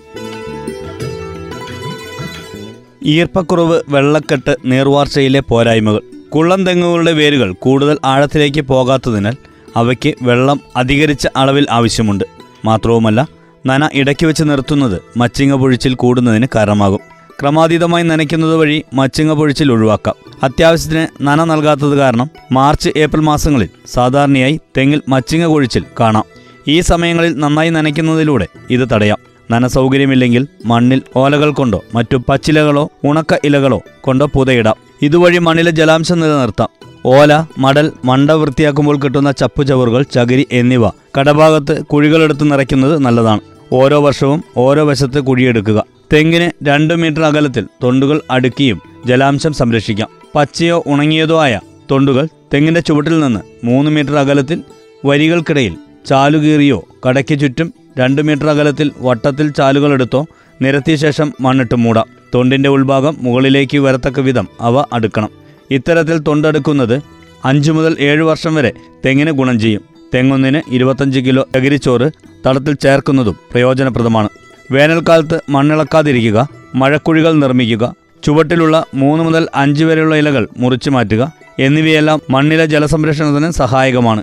ഈർപ്പക്കുറവ് 3.04 3.78
വെള്ളക്കെട്ട് 3.88 4.56
നീർവാർച്ചയിലെ 4.64 5.40
പോരായ്മകൾ. 5.40 6.00
കുള്ളം 6.34 6.66
തെങ്ങുകളുടെ 6.66 7.12
വേരുകൾ 7.12 7.52
കൂടുതൽ 7.52 7.96
ആഴത്തിലേക്ക് 8.04 8.60
പോകാത്തതിനാൽ 8.60 9.36
അവയ്ക്ക് 9.76 10.14
വെള്ളം 10.22 10.60
അധികരിച്ച 10.76 11.28
അളവിൽ 11.36 11.66
ആവശ്യമുണ്ട്. 11.70 12.24
മാത്രവുമല്ല 12.64 13.28
നന 13.66 13.88
ഇടയ്ക്ക് 13.94 14.26
വെച്ച് 14.26 14.44
നിർത്തുന്നത് 14.44 15.00
മച്ചിങ്ങ 15.16 15.54
പൊഴിച്ചിൽ 15.54 15.94
കൂടുന്നതിന് 15.94 16.46
കാരണമാകും. 16.54 17.00
ക്രമാതീതമായി 17.40 18.04
നനയ്ക്കുന്നത് 18.04 18.56
വഴി 18.56 18.78
മച്ചിങ്ങ 18.94 19.32
പൊഴിച്ചിൽ 19.32 19.72
ഒഴിവാക്കാം. 19.72 20.14
അത്യാവശ്യത്തിന് 20.42 21.06
നന 21.22 21.44
നൽകാത്തത് 21.44 21.96
കാരണം 21.96 22.30
മാർച്ച് 22.52 22.90
ഏപ്രിൽ 22.96 23.20
മാസങ്ങളിൽ 23.20 23.68
സാധാരണയായി 23.86 24.60
തെങ്ങിൽ 24.76 25.02
മച്ചിങ്ങ 25.08 25.46
കൊഴിച്ചിൽ 25.46 25.84
കാണാം. 26.00 26.24
ഈ 26.68 26.80
സമയങ്ങളിൽ 26.80 27.36
നന്നായി 27.36 27.70
നനയ്ക്കുന്നതിലൂടെ 27.70 28.48
ഇത് 28.70 28.88
തടയാം. 28.92 29.18
നനസൗകര്യമില്ലെങ്കിൽ 29.50 30.46
മണ്ണിൽ 30.66 31.02
ഓലകൾ 31.16 31.52
കൊണ്ടോ 31.52 31.84
മറ്റു 31.94 32.16
പച്ചിലകളോ 32.28 32.88
ഉണക്ക 33.04 33.36
ഇലകളോ 33.44 33.80
കൊണ്ടോ 34.00 34.26
പുതയിടാം. 34.26 34.74
ഇതുവഴി 35.02 35.38
മണ്ണിലെ 35.38 35.70
ജലാംശം 35.70 36.20
നിലനിർത്താം. 36.20 36.68
ഓല 37.06 37.44
മടൽ 37.58 37.92
മണ്ട 38.04 38.30
വൃത്തിയാക്കുമ്പോൾ 38.30 38.98
കിട്ടുന്ന 38.98 39.32
ചപ്പുചവറുകൾ 39.32 40.02
ചകിരി 40.02 40.46
എന്നിവ 40.52 40.88
കടഭാഗത്ത് 40.88 41.84
കുഴികളെടുത്ത് 41.84 42.52
നിറയ്ക്കുന്നത് 42.52 42.98
നല്ലതാണ്. 42.98 43.40
ഓരോ 43.72 44.00
വർഷവും 44.00 44.44
ഓരോ 44.56 44.84
വശത്ത് 44.84 45.20
കുഴിയെടുക്കുക. 45.20 45.84
തെങ്ങിന് 46.12 46.50
രണ്ട് 46.68 46.94
മീറ്റർ 46.94 47.24
അകലത്തിൽ 47.24 47.66
തൊണ്ടുകൾ 47.82 48.20
അടുക്കിയും 48.30 48.82
ജലാംശം 49.06 49.52
സംരക്ഷിക്കാം. 49.52 50.08
പച്ചയോ 50.34 50.84
ഉണങ്ങിയതോ 50.86 51.42
ആയ 51.42 51.60
തൊണ്ടുകൾ 51.90 52.28
തെങ്ങിന്റെ 52.54 52.80
ചുവട്ടിൽ 52.80 53.20
നിന്ന് 53.20 53.66
മൂന്ന് 53.66 53.90
മീറ്റർ 53.90 54.16
അകലത്തിൽ 54.16 54.62
വരികൾക്കിടയിൽ 55.04 55.74
ചാലുകീറിയോ 56.08 56.84
കടയ്ക്ക് 57.06 57.40
ചുറ്റും 57.40 57.74
രണ്ട് 57.98 58.22
മീറ്റർ 58.22 58.48
അകലത്തിൽ 58.48 58.90
വട്ടത്തിൽ 58.98 59.52
ചാലുകളെടുത്തോ 59.52 60.26
നിരത്തിയ 60.62 60.96
ശേഷം 60.96 61.32
മണ്ണിട്ട് 61.40 61.74
മൂടാം. 61.74 62.06
തൊണ്ടിന്റെ 62.34 62.68
ഉൾഭാഗം 62.68 63.16
മുകളിലേക്ക് 63.20 63.78
വരത്തക്ക 63.78 64.20
വിധം 64.20 64.48
അവ 64.60 64.84
അടുക്കണം. 64.92 65.30
ഇത്തരത്തിൽ 65.70 66.18
തൊണ്ടടുക്കുന്നത് 66.18 67.02
അഞ്ച് 67.44 67.70
മുതൽ 67.70 67.96
ഏഴ് 68.00 68.22
വർഷം 68.22 68.54
വരെ 68.54 68.72
തെങ്ങിന് 69.06 69.30
ഗുണം 69.30 69.60
ചെയ്യും. 69.60 69.82
തെങ്ങൊന്നിന് 70.14 70.60
ഇരുപത്തഞ്ച് 70.68 71.18
കിലോ 71.18 71.46
ചകിരിച്ചോറ് 71.54 72.10
തടത്തിൽ 72.46 72.74
ചേർക്കുന്നതും 72.74 73.36
പ്രയോജനപ്രദമാണ്. 73.50 74.28
വേനൽക്കാലത്ത് 74.70 75.40
മണ്ണിളക്കാതിരിക്കുക 75.48 76.48
മഴക്കുഴികൾ 76.74 77.32
നിർമ്മിക്കുക 77.32 77.94
ചുവട്ടിലുള്ള 78.24 78.84
മൂന്ന് 78.94 79.24
മുതൽ 79.24 79.48
അഞ്ച് 79.54 79.84
വരെയുള്ള 79.84 80.16
ഇലകൾ 80.16 80.48
മുറിച്ചു 80.58 80.90
മാറ്റുക 80.90 81.32
എന്നിവയെല്ലാം 81.58 82.20
മണ്ണിലെ 82.30 82.66
ജലസംരക്ഷണത്തിന് 82.66 83.50
സഹായകമാണ്. 83.50 84.22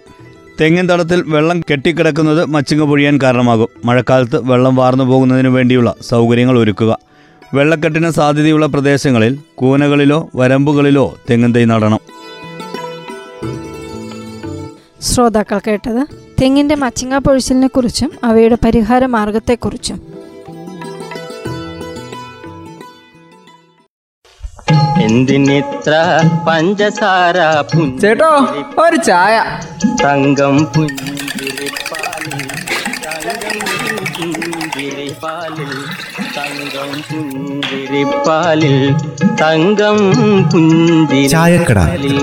തെങ്ങിൻ 0.61 0.89
തടത്തിൽ 0.89 1.23
വെള്ളം 1.27 1.61
കെട്ടിക്കിടക്കുന്നത് 1.61 2.45
മച്ചിങ്ങ 2.45 2.85
പൊഴിയാൻ 2.85 3.19
കാരണമാകും. 3.23 3.67
മഴക്കാലത്ത് 3.85 4.51
വെള്ളം 4.51 4.75
വാർന്നു 4.75 5.03
പോകുന്നതിന് 5.03 5.47
വേണ്ടിയുള്ള 5.47 5.95
സൗകര്യങ്ങൾ 6.01 6.59
ഒരുക്കുക. 6.59 6.99
വെള്ളക്കെട്ടിന് 7.53 8.11
സാധ്യതയുള്ള 8.11 8.65
പ്രദേശങ്ങളിൽ 8.65 9.37
കൂനകളിലോ 9.55 10.29
വരമ്പുകളിലോ 10.35 11.17
തെങ്ങിൻ 11.29 11.55
തൈ 11.55 11.65
നടണം. 11.65 11.99
ശ്രോതാക്കൾ 15.01 15.59
കേട്ടത് 15.67 16.07
തെങ്ങിന്റെ 16.41 16.75
മച്ചിങ്ങ 16.75 17.17
പൊഴിച്ചിലിനെ 17.17 17.67
കുറിച്ചും 17.67 18.11
അവയുടെ 18.23 18.57
പരിഹാര 18.65 19.05
മാർഗത്തെക്കുറിച്ചും 19.05 20.08
എന്തിനിത്ര 25.01 25.93
പഞ്ചസാര 26.47 27.37
ചേട്ടോ 28.01 28.31
ഒരു 28.85 28.95
ചായ. 28.95 29.35
തങ്കം 30.03 30.55
പുഞ്ചിരിപ്പാലിൽ 30.73 32.39
തങ്കം 33.05 33.61
പുഞ്ചിരിപ്പാലിൽ 34.49 35.71
തങ്കം 36.37 36.91
പുഞ്ചിരിപ്പാലിൽ 37.09 38.77
തങ്കം 39.41 39.97
ചായക്കട. 41.33 41.79
പുഞ്ചിരിപ്പാലിൽ 41.79 42.17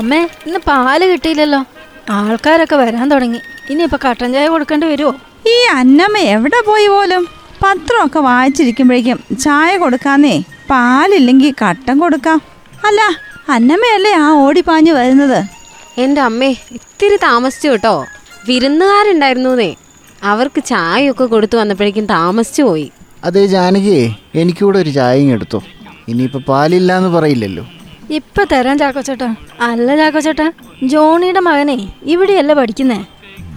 അമ്മേ 0.00 0.20
ഇന്ന് 0.46 0.58
പാൽ 0.66 1.00
കിട്ടിയില്ലല്ലോ. 1.12 1.60
ആൾക്കാരൊക്കെ 2.10 2.76
വരാൻ 2.76 3.06
തുടങ്ങി. 3.10 3.40
ഇനിയിപ്പോ 3.68 3.98
കട്ടൻ 4.04 4.32
ചായ 4.32 4.48
കൊടുക്കേണ്ടി 4.48 4.86
വരുമോ 4.86 5.12
ഈ 5.46 5.56
അന്നമ്മ 5.72 6.18
എവിടെ 6.18 6.60
പോയി 6.66 6.86
പോലും? 6.86 7.28
പത്രമൊക്കെ 7.64 8.18
വായിച്ചിരിക്കുമ്പോഴേക്കും 8.18 9.36
ചായ 9.36 9.76
കൊടുക്കാന്നേ 9.76 10.42
പാലില്ലെങ്കിൽ 10.70 11.54
കട്ടൻ 11.62 11.98
കൊടുക്കാം. 11.98 12.40
അല്ല 12.86 13.00
അന്നമ്മയല്ലേ 13.48 14.12
ആ 14.12 14.32
ഓടി 14.32 14.60
പാഞ്ഞു 14.60 14.92
വരുന്നത്? 14.92 15.44
എന്റെ 15.98 16.20
അമ്മേ 16.20 16.50
ഇത്തിരി 16.50 17.16
താമസിച്ചു 17.16 17.68
കേട്ടോ. 17.68 18.04
വിരുന്നുകാരുണ്ടായിരുന്നേ 18.48 19.74
അവർക്ക് 20.22 20.64
ചായയൊക്കെ 20.64 21.24
കൊടുത്തു 21.24 21.56
വന്നപ്പോഴേക്കും 21.56 22.06
താമസിച്ചു 22.06 22.62
പോയി. 22.62 22.92
അതേ 23.24 23.46
ജാനകിയെ 23.46 24.14
എനിക്കൂടെ 24.34 24.78
ഒരു 24.78 24.90
ചായയും 24.90 25.32
എടുത്തോ. 25.32 25.62
ഇനിയിപ്പോൾ 26.08 26.42
പാലില്ല 26.48 26.96
എന്ന് 26.96 27.08
പറയില്ലല്ലോ. 27.08 27.64
ഇപ്പൊ 28.10 28.44
തരാൻ 28.52 28.78
ചാക്കോച്ചേട്ടാ. 28.78 29.34
അല്ല 29.60 29.96
ചാക്കോച്ചേട്ടാ 29.96 30.50
ജോണിയുടെ 30.82 31.40
മകനെ 31.40 31.92
ഇവിടെയല്ല 32.04 32.52
പഠിക്കുന്നേ? 32.52 33.04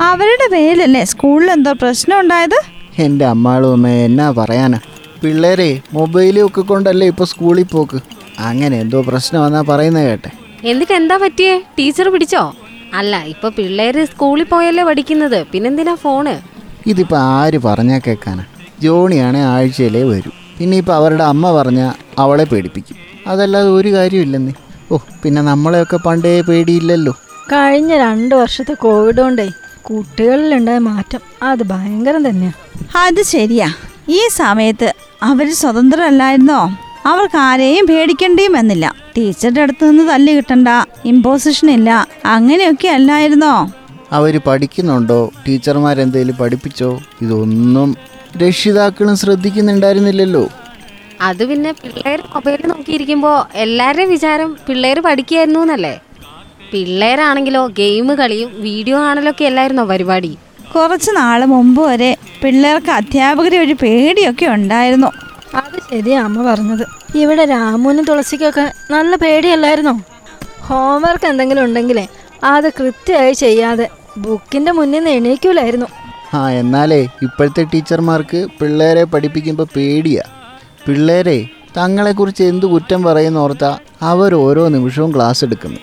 അവരുടെ 0.02 0.48
പേരിലല്ലേ 0.52 1.04
സ്കൂളിൽ 1.04 1.52
എന്തോ 1.52 1.74
പ്രശ്നം 1.74 2.20
ഉണ്ടായത്? 2.20 2.56
എന്റെ 3.00 3.26
അമ്മാളും 3.26 3.74
അമ്മ 3.74 3.88
എന്നാ 3.88 4.32
പറയാനാ? 4.32 4.80
പിള്ളേരെ 5.24 5.82
മൊബൈലും 5.94 6.46
ഒക്കെ 6.46 6.62
കൊണ്ടല്ലേ 6.62 7.08
ഇപ്പൊ 7.08 7.26
സ്കൂളിൽ 7.26 7.64
പോക്ക്? 7.64 7.98
അങ്ങനെ 8.40 8.80
എന്തോ 8.80 9.02
പ്രശ്നം 9.02 9.42
വന്നാ 9.42 9.62
പറയുന്നത് 9.62 10.04
കേട്ടെ. 10.04 10.32
എന്നിട്ട് 10.64 10.94
എന്താ 10.94 11.18
പറ്റിയേ? 11.18 11.60
ടീച്ചർ 11.80 12.10
പിടിച്ചോ? 12.10 12.54
അല്ല 12.94 13.24
ഇപ്പൊ 13.24 13.50
പിള്ളേര് 13.50 14.06
സ്കൂളിൽ 14.06 14.44
പോയല്ലേ 14.44 14.84
പഠിക്കുന്നത്. 14.84 15.46
പിന്നെന്തിനാ 15.52 15.96
ഫോണ്? 15.96 16.42
ഇതിപ്പോ 16.88 17.18
ആര് 17.18 17.60
പറഞ്ഞാ 17.60 18.00
കേക്കാനാ? 18.08 18.44
ജോണിയാണെ 18.80 19.40
ആഴ്ചയിലേ 19.40 20.04
വരൂ. 20.04 20.32
പിന്നെ 20.60 20.78
ഇപ്പൊ 20.78 20.94
അവരുടെ 20.94 21.24
അമ്മ 21.24 21.52
പറഞ്ഞ 21.52 21.92
അവളെ 22.20 22.44
പേടിപ്പിക്കും. 22.44 22.98
അതല്ലാതെ 23.28 23.70
ഒരു 23.70 23.94
കാര്യമില്ലെന്നേ 23.94 24.54
ഓ 24.92 24.98
പിന്നെ 25.24 25.42
നമ്മളെയൊക്കെ 25.42 25.98
പണ്ടേ 25.98 26.42
പേടിയില്ലല്ലോ. 26.42 27.14
കഴിഞ്ഞ 27.54 27.98
രണ്ടു 27.98 28.36
വർഷത്തെ 28.36 28.74
കോവിഡ് 28.74 29.22
കൊണ്ടേ 29.22 29.50
കുട്ടികളിലുണ്ടായ 29.86 30.78
മാറ്റം 30.78 31.22
അത് 31.44 31.64
ഭയങ്കരം 31.64 32.30
തന്നെയാ. 32.30 32.52
അത് 32.96 33.24
ശരിയാ. 33.24 33.68
ഈ 34.10 34.28
സമയത്ത് 34.32 34.94
അവർ 35.24 35.54
സ്വതന്ത്രല്ലായിരുന്നോ 35.54 36.62
അവർക്ക് 37.06 37.38
ആരെയും 37.38 37.88
പേടിക്കേണ്ടിയും 37.88 38.54
വന്നില്ല. 38.54 38.96
ടീച്ചറുടെ 39.18 39.62
അടുത്ത് 39.62 39.90
നിന്ന് 39.90 40.04
തല്ല് 40.10 40.34
കിട്ടണ്ട 40.34 40.68
ഇമ്പോസിഷൻ 41.06 41.72
ഇല്ല 41.72 42.08
അങ്ങനെയൊക്കെ 42.26 42.88
അല്ലായിരുന്നോ? 42.88 43.72
അവർ 44.12 44.38
പഠിക്കുന്നുണ്ടോ? 44.38 45.32
ടീച്ചർമാരെന്തേലും 45.48 46.36
പഠിപ്പിച്ചോ? 46.36 47.00
ഇതൊന്നും 47.22 47.98
രക്ഷിതാക്കളും 48.38 49.16
ശ്രദ്ധിക്കുന്നുണ്ടായിരുന്നില്ലല്ലോ. 49.18 50.50
അത് 51.22 51.46
പിന്നെ 51.50 51.72
പിള്ളേർ 51.72 52.24
മൊബൈലിൽ 52.36 52.68
നോക്കിയിരിക്കുമ്പോ 52.68 53.48
എല്ലാവരുടെയും 53.56 54.10
വിചാരം 54.10 54.58
പിള്ളേർ 54.70 55.00
പഠിക്കുകയായിരുന്നു 55.00 55.60
എന്നല്ലേ 55.60 55.94
പിള്ളേരാണെങ്കിലോ 56.74 57.68
ഗെയിം 57.68 58.16
കളിയും 58.16 58.62
വീഡിയോ 58.62 58.98
കാണലൊക്കെ 58.98 59.46
അല്ലായിരുന്നോ 59.46 59.84
പരിപാടി? 59.84 60.38
കുറച്ച് 60.76 61.12
നാൾ 61.18 61.46
മുമ്പ് 61.46 61.82
വരെ 61.88 62.18
പിള്ളേർക്ക് 62.44 62.92
അധ്യാപകരെ 62.92 63.58
ഒരു 63.58 63.74
പേടിയൊക്കെ 63.74 64.46
ഉണ്ടായിരുന്നു. 64.46 65.08
അത് 65.56 65.78
ശരിയാ 65.92 66.24
അമ്മ 66.24 66.52
പറഞ്ഞത്. 66.52 66.86
ഇവിടെ 67.16 67.46
രാമുവിനും 67.46 68.06
തുളസിക്കൊക്കെ 68.06 68.72
നല്ല 68.92 69.16
പേടിയല്ലായിരുന്നോ? 69.16 69.94
ഹോംവർക്ക് 70.62 71.26
എന്തെങ്കിലും 71.26 71.64
ഉണ്ടെങ്കിലേ 71.64 72.08
അത് 72.44 72.70
കൃത്യമായി 72.70 73.34
ചെയ്യാതെ 73.34 73.90
ബുക്കിന്റെ 74.18 74.72
മുന്നിൽ 74.72 74.98
നിന്ന് 74.98 75.10
എണീക്കൂലായിരുന്നു. 75.10 75.86
ആ 76.34 76.50
എന്നാലേ 76.50 77.02
ഇപ്പോഴത്തെ 77.24 77.64
ടീച്ചർമാർക്ക് 77.64 78.48
പിള്ളേരെ 78.60 79.04
പഠിപ്പിക്കുമ്പോൾ 79.04 79.68
പേടിയാ. 79.76 80.24
പിള്ളേരെ 80.86 81.46
തങ്ങളെക്കുറിച്ച് 81.78 82.44
എന്ത് 82.44 82.66
കുറ്റം 82.66 83.04
പറയുന്ന 83.04 83.38
ഓർത്താ 83.40 83.78
അവർ 84.02 84.36
ഓരോ 84.36 84.68
നിമിഷവും 84.68 85.16
ക്ലാസ് 85.16 85.44
എടുക്കുന്നു 85.44 85.80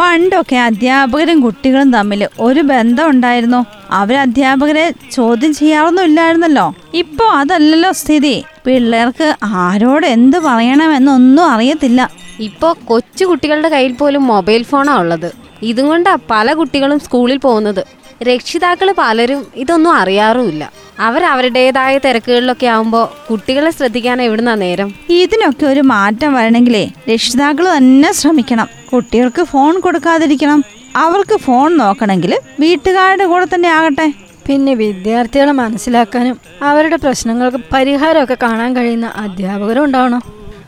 പണ്ടൊക്കെ 0.00 0.56
അധ്യാപകരും 0.56 1.40
കുട്ടികളും 1.40 1.92
തമ്മിൽ 1.92 2.28
ഒരു 2.40 2.60
ബന്ധം 2.60 3.10
ഉണ്ടായിരുന്നു? 3.10 3.66
അവർ 3.90 4.16
അധ്യാപകരെ 4.16 4.92
ചോദ്യം 5.12 5.54
ചെയ്യാറൊന്നും 5.54 6.04
ഇല്ലായിരുന്നല്ലോ. 6.04 6.74
ഇപ്പോൾ 6.94 7.30
അതല്ലല്ലോ 7.32 7.92
സ്ഥിതി. 7.92 8.44
പിള്ളേർക്ക് 8.66 9.34
ആരോട് 9.44 10.06
എന്ത് 10.06 10.38
പറയണമെന്നൊന്നും 10.38 11.46
അറിയത്തില്ല. 11.46 12.10
ഇപ്പോ 12.40 12.76
കൊച്ചു 12.84 13.24
കുട്ടികളുടെ 13.24 13.68
കയ്യിൽ 13.68 13.92
പോലും 13.92 14.26
മൊബൈൽ 14.26 14.62
ഫോണാ 14.62 14.98
ഉള്ളത്. 14.98 15.32
ഇതും 15.62 15.88
കൊണ്ടാ 15.88 16.18
പല 16.30 16.52
കുട്ടികളും 16.52 17.00
സ്കൂളിൽ 17.00 17.38
പോകുന്നത്. 17.38 17.84
രക്ഷിതാക്കൾ 18.22 18.94
പലരും 18.98 19.46
ഇതൊന്നും 19.56 19.94
അറിയാറുമില്ല. 19.94 20.72
അവർ 20.98 21.24
അവരുടേതായ 21.24 21.98
തിരക്കുകളിലൊക്കെ 21.98 22.66
ആവുമ്പോൾ 22.66 23.08
കുട്ടികളെ 23.30 23.70
ശ്രദ്ധിക്കാൻ 23.70 24.22
എവിടുന്നാ 24.22 24.54
നേരം? 24.54 24.94
ഇതിനൊക്കെ 25.08 25.66
ഒരു 25.66 25.80
മാറ്റം 25.80 26.34
വരണമെങ്കിലേ 26.34 26.90
രക്ഷിതാക്കൾ 27.12 27.76
തന്നെ 27.76 28.12
ശ്രമിക്കണം. 28.12 28.68
കുട്ടികൾക്ക് 28.92 29.42
ഫോൺ 29.42 29.80
കൊടുക്കാതിരിക്കണം. 29.80 30.64
അവർക്ക് 30.96 31.36
ഫോൺ 31.36 31.76
നോക്കണമെങ്കിൽ 31.76 32.38
വീട്ടുകാരുടെ 32.60 33.26
കൂടെ 33.26 33.46
തന്നെ 33.54 33.68
ആകട്ടെ. 33.68 34.12
പിന്നെ 34.46 34.74
വിദ്യാർത്ഥികളെ 34.74 35.52
മനസ്സിലാക്കാനും 35.52 36.40
അവരുടെ 36.62 36.96
പ്രശ്നങ്ങൾക്ക് 36.96 37.58
പരിഹാരമൊക്കെ 37.72 38.36
കാണാൻ 38.42 38.76
കഴിയുന്ന 38.76 39.06
അധ്യാപകരും 39.06 39.84
ഉണ്ടാവണം. 39.84 40.22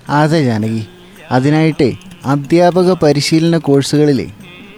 അതെ 0.09 0.45
ജാനകി. 0.45 0.87
അതിനായിട്ടേ 1.31 1.97
അധ്യാപക 2.27 2.93
പരിശീലന 2.93 3.59
കോഴ്സുകളിലെ 3.59 4.27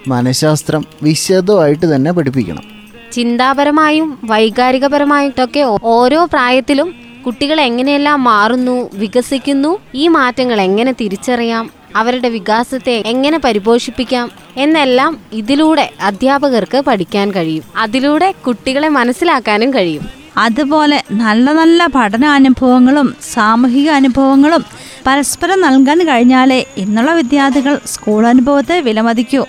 മനഃശാസ്ത്രം 0.07 0.85
വിശദമായിട്ട് 1.03 1.95
തന്നെ 1.95 2.11
പഠിപ്പിക്കണം. 2.11 2.63
ചിന്താപരമായും 3.11 4.19
വൈകാരികപരമായിട്ടൊക്കെ 4.23 5.77
ഓരോ 5.83 6.25
പ്രായത്തിലും 6.25 6.95
കുട്ടികൾ 7.25 7.61
എങ്ങനെയെല്ലാം 7.61 8.23
മാറുന്നു 8.23 8.89
വികസിക്കുന്നു 8.93 9.77
ഈ 9.95 10.07
മാറ്റങ്ങൾ 10.07 10.61
എങ്ങനെ 10.61 10.91
തിരിച്ചറിയാം 10.91 11.69
അവരുടെ 11.95 12.29
വികാസത്തെ 12.29 13.03
എങ്ങനെ 13.05 13.39
പരിപോഷിപ്പിക്കാം 13.39 14.31
എന്നെല്ലാം 14.57 15.17
ഇതിലൂടെ 15.33 15.89
അധ്യാപകർക്ക് 16.01 16.77
പഠിക്കാൻ 16.77 17.31
കഴിയും. 17.31 17.63
അതിലൂടെ 17.77 18.33
കുട്ടികളെ 18.47 18.89
മനസ്സിലാക്കാനും 18.89 19.73
കഴിയും. 19.73 20.05
അതുപോലെ 20.37 21.03
നല്ല 21.11 21.51
നല്ല 21.51 21.87
പഠനാനുഭവങ്ങളും 21.95 23.15
സാമൂഹിക 23.33 23.89
അനുഭവങ്ങളും 23.89 24.65
പരസ്പരം 25.07 25.61
നൽകാൻ 25.61 26.07
കഴിഞ്ഞാലേ 26.07 26.65
ഇന്നുള്ള 26.77 27.13
വിദ്യാർത്ഥികൾ 27.13 27.79
സ്കൂൾ 27.85 28.27
അനുഭവത്തെ 28.27 28.79
വിലമതിക്കൂ. 28.79 29.45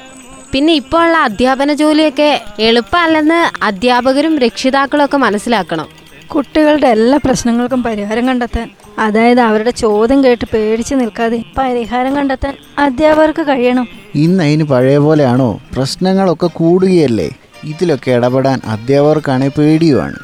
പിന്നെ 0.57 0.73
ഇപ്പോൾ 0.73 1.05
ഉള്ള 1.05 1.17
അധ്യാപന 1.17 1.73
ജോലിയൊക്കെ 1.73 2.45
എളുപ്പമല്ലെന്ന് 2.59 3.65
അധ്യാപകരും 3.65 4.39
രക്ഷിതാക്കളും 4.39 5.05
ഒക്കെ 5.05 5.17
മനസ്സിലാക്കണം. 5.17 5.87
കുട്ടികളുടെ 6.27 6.87
എല്ലാ 6.87 7.19
പ്രശ്നങ്ങൾക്കും 7.25 7.83
പരിഹാരം 7.83 8.29
കണ്ടെത്താൻ 8.29 8.71
അതായത് 8.99 9.41
അവരുടെ 9.41 9.71
ചോദ്യം 9.71 10.25
കേട്ട് 10.25 10.45
പേടിച്ച് 10.55 10.95
നിൽക്കാതെ 10.95 11.43
പരിഹാരം 11.59 12.17
കണ്ടെത്താൻ 12.17 12.57
അധ്യാപകർക്ക് 12.79 13.43
കഴിയണം. 13.43 13.89
ഇന്ന് 14.15 14.45
അതിന് 14.45 14.65
പഴയ 14.65 14.99
പോലെയാണോ? 14.99 15.61
പ്രശ്നങ്ങളൊക്കെ 15.75 16.47
കൂടുകയല്ലേ? 16.47 17.31
ഇതിലൊക്കെ 17.65 18.11
ഇടപെടാൻ 18.11 18.61
അധ്യാപകർക്കാണെ 18.65 19.49
പേടിയുമാണ്. 19.49 20.17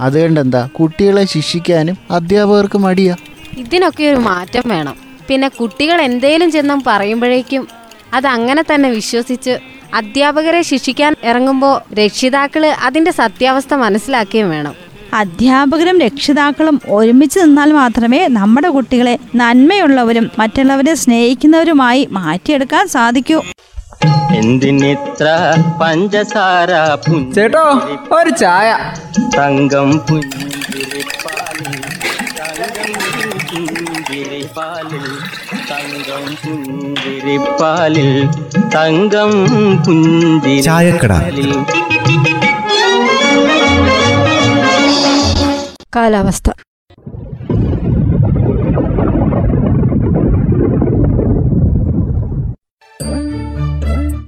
അതുകൊണ്ടെന്താ? 0.00 0.68
കുട്ടികളെ 0.80 1.24
ശിക്ഷിക്കാനും 1.24 1.98
അധ്യാപകർക്ക് 2.10 2.78
മടിയാ. 2.78 3.16
ഇതിനൊക്കെ 3.58 4.04
ഒരു 4.04 4.16
മാറ്റം 4.16 4.62
വേണം. 4.66 4.96
പിന്നെ 5.28 5.48
കുട്ടികൾ 5.48 6.00
എന്തേലും 6.00 6.50
ചെന്നും 6.50 6.82
പറയുമ്പോഴേക്കും 6.86 7.68
അത് 8.14 8.26
അങ്ങനെ 8.26 8.62
തന്നെ 8.62 8.90
വിശ്വസിച്ച് 8.90 9.58
അധ്യാപകരെ 9.96 10.62
ശിക്ഷിക്കാൻ 10.62 11.16
ഇറങ്ങുമ്പോൾ 11.24 11.94
രക്ഷിതാക്കൾ 11.94 12.66
അതിന്റെ 12.66 13.10
സത്യാവസ്ഥ 13.10 13.74
മനസ്സിലാക്കുകയും 13.74 14.50
വേണം. 14.50 14.74
അധ്യാപകരും 15.14 16.00
രക്ഷിതാക്കളും 16.00 16.80
ഒരുമിച്ച് 16.88 17.38
നിന്നാൽ 17.38 17.72
മാത്രമേ 17.72 18.26
നമ്മുടെ 18.28 18.68
കുട്ടികളെ 18.68 19.18
നന്മയുള്ളവരും 19.34 20.30
മറ്റുള്ളവരെ 20.38 20.94
സ്നേഹിക്കുന്നവരുമായി 20.94 22.08
മാറ്റിയെടുക്കാൻ 22.10 22.88
സാധിക്കൂ. 22.88 23.42
എന്തിനിത്ര 24.36 25.26
പഞ്ചസാര 25.82 26.70
ചേട്ടോ 27.34 27.64
ഒരു 28.12 28.30
ചായ. 28.30 28.70
തങ്കം 29.38 29.98
പുഞ്ചിരിപ്പാലിൽ 29.98 31.80
തങ്കം 32.38 32.92
പുഞ്ചിരിപ്പാലിൽ. 33.50 35.06
പുഞ്ചിരിപ്പാലിൽ 36.44 38.26
തങ്കം 38.74 39.32
ചായക്കട. 40.62 41.12
കാലാവസ്ഥ. 45.96 46.50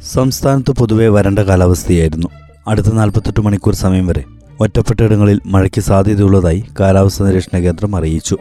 സംസ്ഥാനത്ത് 0.02 0.70
പൊതുവെ 0.70 1.08
വരണ്ട 1.08 1.38
കാലാവസ്ഥയായിരുന്നു. 1.38 2.28
അടുത്ത 2.68 2.86
നാൽപ്പത്തെട്ട് 2.92 3.40
മണിക്കൂർ 3.40 3.74
സമയം 3.74 4.06
വരെ. 4.06 4.24
ഒറ്റപ്പെട്ടയിടങ്ങളിൽ 4.60 5.40
മഴയ്ക്ക് 5.46 5.80
സാധ്യതയുള്ളതായി 5.80 6.64
കാലാവസ്ഥാ 6.80 7.26
നിരീക്ഷണ 7.26 7.58
കേന്ദ്രം 7.58 7.96
അറിയിച്ചു. 7.96 8.36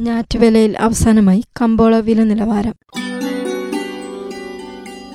ഞാറ്റുവേലയിൽ 0.00 0.78
അവസാനമായി 0.78 1.44
കമ്പോള 1.62 1.98
വില 1.98 2.22
നിലവാരം. 2.22 2.74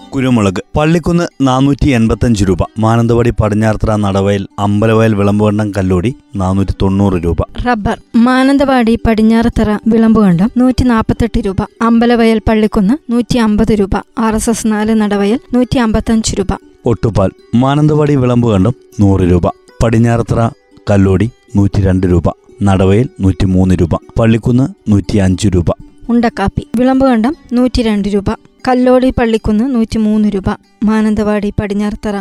കുരുമുളക് 0.10 0.64
പള്ളിക്കുന്ന് 0.78 1.28
നാനൂറ്റി 1.42 1.90
എൺപത്തഞ്ച് 1.90 2.46
രൂപ. 2.46 2.58
മാനന്തവാടി 2.80 3.30
പടിഞ്ഞാർത്തറ 3.30 3.96
നടവയൽ 3.96 4.48
അമ്പലവയൽ 4.60 5.16
വിളമ്പുകണ്ടം 5.16 5.72
കല്ലോടി 5.78 6.16
നാനൂറ്റി 6.36 6.72
തൊണ്ണൂറ് 6.82 7.14
രൂപ. 7.14 7.38
റബ്ബർ 7.68 8.02
മാനന്തവാടി 8.16 9.00
പടിഞ്ഞാറത്തറ 9.08 9.78
വിളമ്പുകണ്ടം 9.88 10.52
നൂറ്റി 10.58 10.84
നാൽപ്പത്തെട്ട് 10.84 11.40
രൂപ. 11.46 11.58
അമ്പലവയൽ 11.82 12.42
പള്ളിക്കുന്ന് 12.48 13.12
നൂറ്റി 13.12 13.38
അമ്പത് 13.38 13.80
രൂപ. 13.80 13.96
ആർ 14.20 14.36
എസ് 14.36 14.50
എസ് 14.50 14.68
നാല് 14.68 14.94
നടവയൽ 14.94 15.40
നൂറ്റി 15.54 15.78
അമ്പത്തഞ്ച് 15.78 16.36
രൂപ. 16.40 16.58
ഒട്ടുപാൽ 16.86 17.30
മാനന്തവാടി 17.56 18.16
വിളമ്പുകണ്ടം 18.16 18.74
നൂറ് 19.00 19.22
രൂപ. 19.22 19.48
പടിഞ്ഞാറത്തറ 19.84 20.50
കല്ലോടി 20.90 21.30
നൂറ്റി 21.56 21.82
രണ്ട് 21.82 22.08
രൂപ. 22.08 22.49
നടവയൽ 22.64 23.10
നൂറ്റി 23.20 23.46
മൂന്ന് 23.46 23.76
രൂപ 23.76 23.96
പള്ളിക്കുന്ന് 24.20 24.92
നൂറ്റി 24.92 25.18
അഞ്ച് 25.18 25.48
രൂപ. 25.48 25.66
ഉണ്ടക്കാപ്പി 26.10 26.68
വിളമ്പുകണ്ടം 26.78 27.36
നൂറ്റി 27.54 27.82
രണ്ട് 27.82 28.08
രൂപ 28.08 28.30
കല്ലോടി 28.68 29.14
പള്ളിക്കുന്ന് 29.18 29.76
നൂറ്റി 29.76 29.98
മൂന്ന് 29.98 30.30
രൂപ 30.30 30.50
മാനന്തവാടി 30.84 31.54
പടിഞ്ഞാറത്തറ 31.62 32.16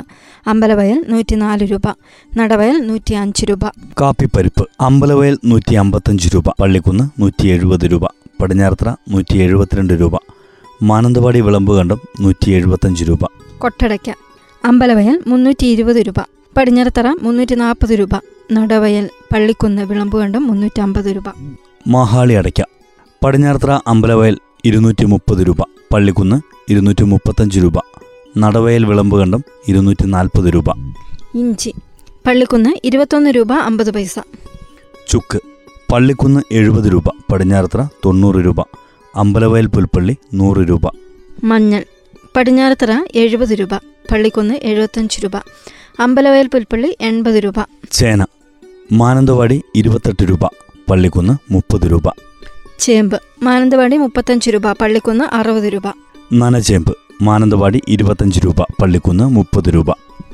അമ്പലവയൽ 0.47 1.05
നൂറ്റി 1.09 1.35
നാല് 1.35 1.65
രൂപ 1.71 1.87
നടവയൽ 2.37 2.79
നൂറ്റി 2.87 3.15
അഞ്ച് 3.15 3.45
രൂപ. 3.45 3.65
കാപ്പിപ്പരിപ്പ് 4.01 4.69
അമ്പലവയൽ 4.81 5.39
നൂറ്റി 5.45 5.75
അമ്പത്തഞ്ച് 5.75 6.29
രൂപ 6.35 6.49
പള്ളിക്കുന്ന് 6.61 7.21
നൂറ്റി 7.21 7.47
എഴുപത് 7.49 7.87
രൂപ 7.93 8.07
പടിഞ്ഞാർത്തറ 8.41 8.89
നൂറ്റി 9.09 9.39
എഴുപത്തിരണ്ട് 9.39 9.93
രൂപ 9.93 10.17
മാനന്തവാടി 10.83 11.41
വിളമ്പുകണ്ടം 11.41 11.99
നൂറ്റി 12.21 12.51
എഴുപത്തഞ്ച് 12.51 13.05
രൂപ. 13.05 13.25
കൊട്ടടയ്ക്ക 13.59 14.11
അമ്പലവയൽ 14.65 15.23
മുന്നൂറ്റി 15.27 15.67
ഇരുപത് 15.67 15.97
രൂപ 15.97 16.21
പടിഞ്ഞാറത്തറ 16.59 17.07
മുന്നൂറ്റി 17.23 17.55
നാൽപ്പത് 17.55 17.99
രൂപ. 17.99 18.09
നടവയൽ 18.53 19.11
പള്ളിക്കുന്ന് 19.35 19.83
വിളമ്പുകണ്ടം 19.83 20.47
മുന്നൂറ്റി 20.47 20.81
അമ്പത് 20.81 21.05
രൂപ. 21.05 21.25
മഹാളി 21.87 22.33
അടയ്ക്ക. 22.33 22.63
പടിഞ്ഞാറത്തറ 23.25 23.79
അമ്പലവയൽ 23.87 24.39
ഇരുന്നൂറ്റി 24.65 25.05
മുപ്പത് 25.05 25.47
രൂപ. 25.47 25.57
പള്ളിക്കുന്ന് 25.95 26.41
ഇരുന്നൂറ്റി 26.69 27.05
മുപ്പത്തഞ്ച് 27.05 27.61
രൂപ. 27.61 27.73
നടവയൽ 28.39 28.85
വിളമ്പുകണ്ടം 28.85 29.45
ഇരുന്നൂറ്റി 29.69 30.07
നാൽപ്പത് 30.07 30.55
രൂപ. 30.55 30.65
ഇഞ്ചി. 31.35 31.75
പള്ളിക്കുന്ന് 32.27 32.71
ഇരുപത്തൊന്ന് 32.85 33.31
രൂപ 33.31 33.53
അമ്പത് 33.53 33.91
പൈസ. 33.91 34.19
ചുക്ക്. 35.09 35.39
പള്ളിക്കുന്ന് 35.93 36.41
എഴുപത് 36.53 36.93
രൂപ. 36.93 37.05
പടിഞ്ഞാറത്തറ 37.33 37.85
തൊണ്ണൂറ് 38.05 38.45
രൂപ. 38.45 38.61
അമ്പലവയൽ 39.17 39.67
പുൽപ്പള്ളി 39.67 40.17
നൂറ് 40.35 40.69
രൂപ. 40.69 40.83
മഞ്ഞൾ. 41.45 41.85
പടിഞ്ഞാറത്തറ 42.37 43.05
എഴുപത് 43.15 43.53
രൂപ. 43.53 43.77
പള്ളിക്കുന്ന് 44.11 44.55
എഴുപത്തഞ്ച് 44.55 45.21
രൂപ. 45.25 45.33
അമ്പലവയൽ 46.01 46.47
പുൽപ്പള്ളി 46.47 46.97
എൺപത് 47.01 47.35
രൂപ. 47.35 47.55
ചേന 47.91 48.27
മാനന്തവാടി 48.93 49.63
ഇരുപത്തെട്ട് 49.75 50.25
രൂപ 50.31 50.47
പള്ളിക്കുന്ന് 50.91 51.53
മുപ്പത് 51.53 51.91
രൂപ. 51.91 52.03
ചേമ്പ് 52.79 53.23
മാനന്തവാടി 53.43 53.97
മുപ്പത്തഞ്ച് 53.97 54.51
രൂപ 54.51 54.73
പള്ളിക്കുന്ന് 54.73 55.25
അറുപത് 55.25 55.73
രൂപ. 55.73 55.83
നനചേമ്പ് 56.33 56.97
മാനന്തവാടി 57.23 57.81
ഇരുപത്തഞ്ച് 57.89 58.41
രൂപ 58.45 58.63
പള്ളിക്കുന്ന് 58.63 59.25
മുപ്പത് 59.25 59.75
രൂപ. 59.75 59.91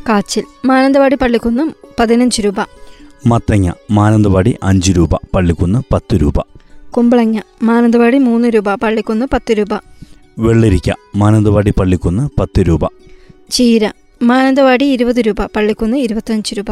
കാച്ചിൽ 0.09 0.45
മാനന്തവാടി 0.65 1.15
പള്ളിക്കുന്ന് 1.15 1.73
പതിനഞ്ച് 2.01 2.43
രൂപ. 2.43 2.55
മത്തങ്ങ 3.27 3.73
മാനന്തവാടി 3.91 4.57
അഞ്ച് 4.63 4.93
രൂപ 4.93 5.15
പള്ളിക്കുന്ന് 5.35 5.83
പത്ത് 5.93 6.17
രൂപ. 6.17 6.39
കുമ്പളങ്ങ 6.91 7.41
മാനന്തവാടി 7.63 8.19
മൂന്ന് 8.19 8.49
രൂപ 8.49 8.75
പള്ളിക്കുന്ന് 8.75 9.27
പത്ത് 9.33 9.53
രൂപ. 9.53 9.81
വെള്ളരിക്ക 10.39 10.93
മാനന്തവാടി 11.17 11.71
പള്ളിക്കുന്ന് 11.71 12.29
പത്ത് 12.41 12.61
രൂപ. 12.61 12.89
ചീര 13.51 13.91
മാനന്തവാടി 14.25 14.85
ഇരുപത് 14.85 15.17
രൂപ 15.17 15.47
പള്ളിക്കുന്ന് 15.47 15.97
ഇരുപത്തഞ്ച് 15.97 16.55
രൂപ. 16.55 16.67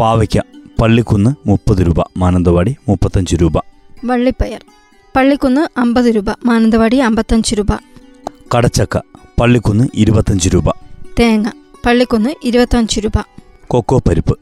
പാവയ്ക്ക 0.00 0.38
പള്ളിക്കുന്ന് 0.82 1.30
മുപ്പത് 1.46 1.86
രൂപ 1.86 1.96
മാനന്തവാടി 2.16 2.76
മുപ്പത്തഞ്ച് 2.88 3.36
രൂപ. 3.36 3.58
വള്ളിപ്പയർ 4.04 4.64
പള്ളിക്കുന്ന് 5.16 5.80
അമ്പത് 5.80 6.04
രൂപ 6.04 6.30
മാനന്തവാടി 6.44 6.96
അമ്പത്തഞ്ച് 6.96 7.54
രൂപ. 7.54 7.72
കടച്ചക്ക 8.56 8.98
പള്ളിക്കുന്ന് 9.40 9.88
ഇരുപത്തഞ്ച് 9.94 10.48
രൂപ. 10.48 10.70
തേങ്ങ 11.20 11.50
പള്ളിക്കുന്ന് 11.86 12.30
ഇരുപത്തഞ്ച് 12.44 13.00
രൂപ. 13.00 13.24
കൊക്കോ 13.68 13.98
പരിപ്പ് 13.98 14.38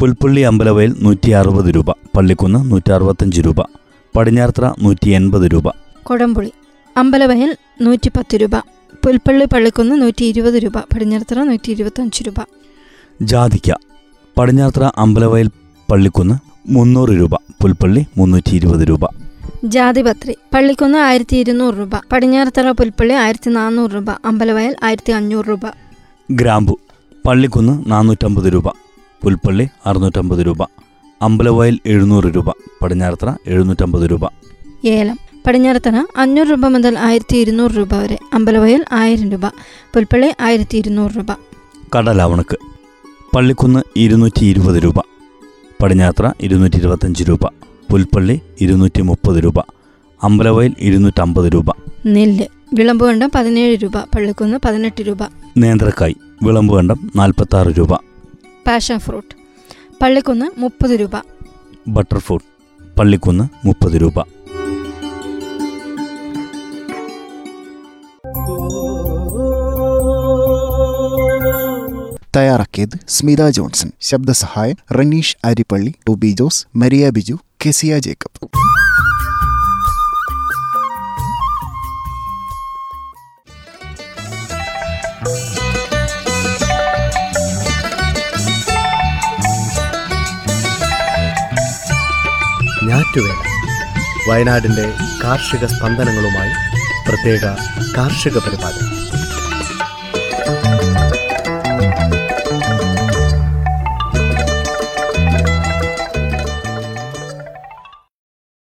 പുൽപ്പള്ളി 0.00 0.40
അമ്പലവയൽ 0.40 0.96
നൂറ്റി 1.00 1.30
അറുപത് 1.30 1.74
രൂപ 1.74 1.90
പള്ളിക്കുന്ന് 2.16 2.70
നൂറ്റി 2.70 2.92
അറുപത്തഞ്ച് 2.92 3.40
രൂപ 3.40 3.60
പടിഞ്ഞാർത്ര 4.16 4.74
നൂറ്റി 4.82 5.10
എൺപത് 5.10 5.46
രൂപ. 5.52 5.68
കൊടംപുളി 6.02 6.52
അമ്പലവയൽ 6.96 7.56
നൂറ്റി 7.80 8.08
പത്ത് 8.08 8.36
രൂപ. 8.36 8.56
പുൽപ്പള്ളി 9.04 9.44
പള്ളിക്കുന്ന് 9.44 10.02
നൂറ്റി 10.02 10.24
ഇരുപത് 10.24 10.54
രൂപ. 10.54 10.78
പടിഞ്ഞാറത്തറ 10.78 11.42
നൂറ്റി 11.42 11.70
ഇരുപത്തഞ്ച് 11.70 12.24
രൂപ. 12.26 12.34
ജാതിക്ക. 13.22 13.72
പടിഞ്ഞാറത്തറ 14.38 14.90
അമ്പലവയൽ 14.96 15.50
പള്ളിക്കുന്ന് 15.90 16.34
മുന്നൂറ് 16.72 17.10
രൂപ. 17.10 17.34
പുൽപ്പള്ളി 17.34 18.06
മുന്നൂറ്റി 18.16 18.56
ഇരുപത് 18.56 18.88
രൂപ. 18.88 19.08
ജാതിപത്രി. 19.64 20.36
പള്ളിക്കുന്ന് 20.54 20.98
ആയിരത്തി 20.98 21.36
ഇരുന്നൂറ് 21.36 21.74
രൂപ. 21.74 21.90
പടിഞ്ഞാറത്തറ 22.12 22.70
പുൽപ്പള്ളി 22.70 23.12
ആയിരത്തി 23.12 23.50
നാനൂറ് 23.50 23.90
രൂപ. 23.90 24.10
അമ്പലവയൽ 24.10 24.76
ആയിരത്തി 24.82 25.12
അഞ്ഞൂറ് 25.12 25.46
രൂപ. 25.48 25.60
ഗ്രാമ്പു. 26.30 26.78
പള്ളിക്കുന്ന് 27.26 27.90
നാനൂറ്റമ്പത് 27.90 28.52
രൂപ. 28.52 28.68
പുൽപ്പള്ളി 29.22 29.68
അറുന്നൂറ്റമ്പത് 29.86 30.46
രൂപ. 30.46 30.62
അമ്പലവയൽ 31.22 31.78
എഴുന്നൂറ് 31.86 32.24
രൂപ. 32.24 32.50
പടിഞ്ഞാറത്തറ 32.82 33.32
എഴുന്നൂറ്റമ്പത് 33.46 34.10
രൂപ. 34.10 34.20
ഏലം. 34.84 35.23
പടിഞ്ഞാറത്തറ 35.46 36.04
അഞ്ഞൂറ് 36.16 36.48
രൂപ 36.48 36.66
മുതൽ 36.66 36.98
ആയിരത്തി 36.98 37.36
ഇരുന്നൂറ് 37.36 37.70
രൂപ 37.70 37.94
വരെ. 37.94 38.18
അമ്പലവയൽ 38.32 38.84
ആയിരം 38.92 39.32
രൂപ. 39.32 39.46
പുൽപ്പള്ളി 39.94 40.32
ആയിരത്തി 40.40 40.76
ഇരുന്നൂറ് 40.76 41.12
രൂപ. 41.16 41.32
കടലാവണക്ക്. 41.96 42.58
പള്ളിക്കുന്ന് 43.36 43.80
ഇരുന്നൂറ്റി 43.96 44.44
ഇരുപത് 44.44 44.84
രൂപ. 44.84 44.98
പടിഞ്ഞാത്ര 45.82 46.32
ഇരുന്നൂറ്റി 46.40 46.76
ഇരുപത്തഞ്ച് 46.76 47.24
രൂപ. 47.24 47.44
പുൽപ്പള്ളി 47.90 48.40
ഇരുന്നൂറ്റി 48.60 49.02
മുപ്പത് 49.02 49.44
രൂപ. 49.44 49.60
അമ്പലവയൽ 50.22 50.74
ഇരുന്നൂറ്റമ്പത് 50.78 51.52
രൂപ. 51.52 51.66
നെല്ല്. 52.06 52.44
വിളമ്പുകണ്ടം 52.74 53.30
പതിനേഴ് 53.34 53.78
രൂപ. 53.82 53.98
പള്ളിക്കുന്ന് 53.98 54.58
പതിനെട്ട് 54.64 55.02
രൂപ. 55.02 55.18
നേന്ത്രക്കായ്. 55.56 56.14
വിളമ്പുകണ്ടം 56.42 57.12
നാൽപ്പത്താറ് 57.16 57.68
രൂപ. 57.68 57.94
Passion 58.66 58.98
fruit. 58.98 59.34
പള്ളിക്കുന്ന് 60.02 60.60
മുപ്പത് 60.60 60.90
രൂപ. 60.90 61.10
ബട്ടർ 61.88 62.18
ഫ്രൂട്ട് 62.18 62.46
പള്ളിക്കുന്ന് 62.98 63.66
മുപ്പത് 63.66 64.00
രൂപ. 64.00 64.43
തയ്യാറാക്കിയത് 72.36 72.98
സ്മിത 73.08 73.48
ജോൺസൺ. 73.48 73.90
ശബ്ദസഹായം 74.00 74.76
റനീഷ് 74.92 75.36
അരിപ്പള്ളി 75.44 75.94
ടോബി 76.08 76.26
ജോസ് 76.26 76.66
മരിയ 76.76 77.10
ബിജു 77.10 77.38
കെസിയ 77.66 77.98
ജേക്കബ്. 77.98 78.48
ഞാറ്റുവേല. 92.88 93.34
വയനാടിന്റെ 94.30 94.92
കാർഷിക 95.24 95.66
സ്പന്ദനങ്ങളുമായി 95.66 96.52
പ്രത്യേക 97.08 97.44
കാർഷിക 97.96 98.38
പരിപാടി. 98.38 99.03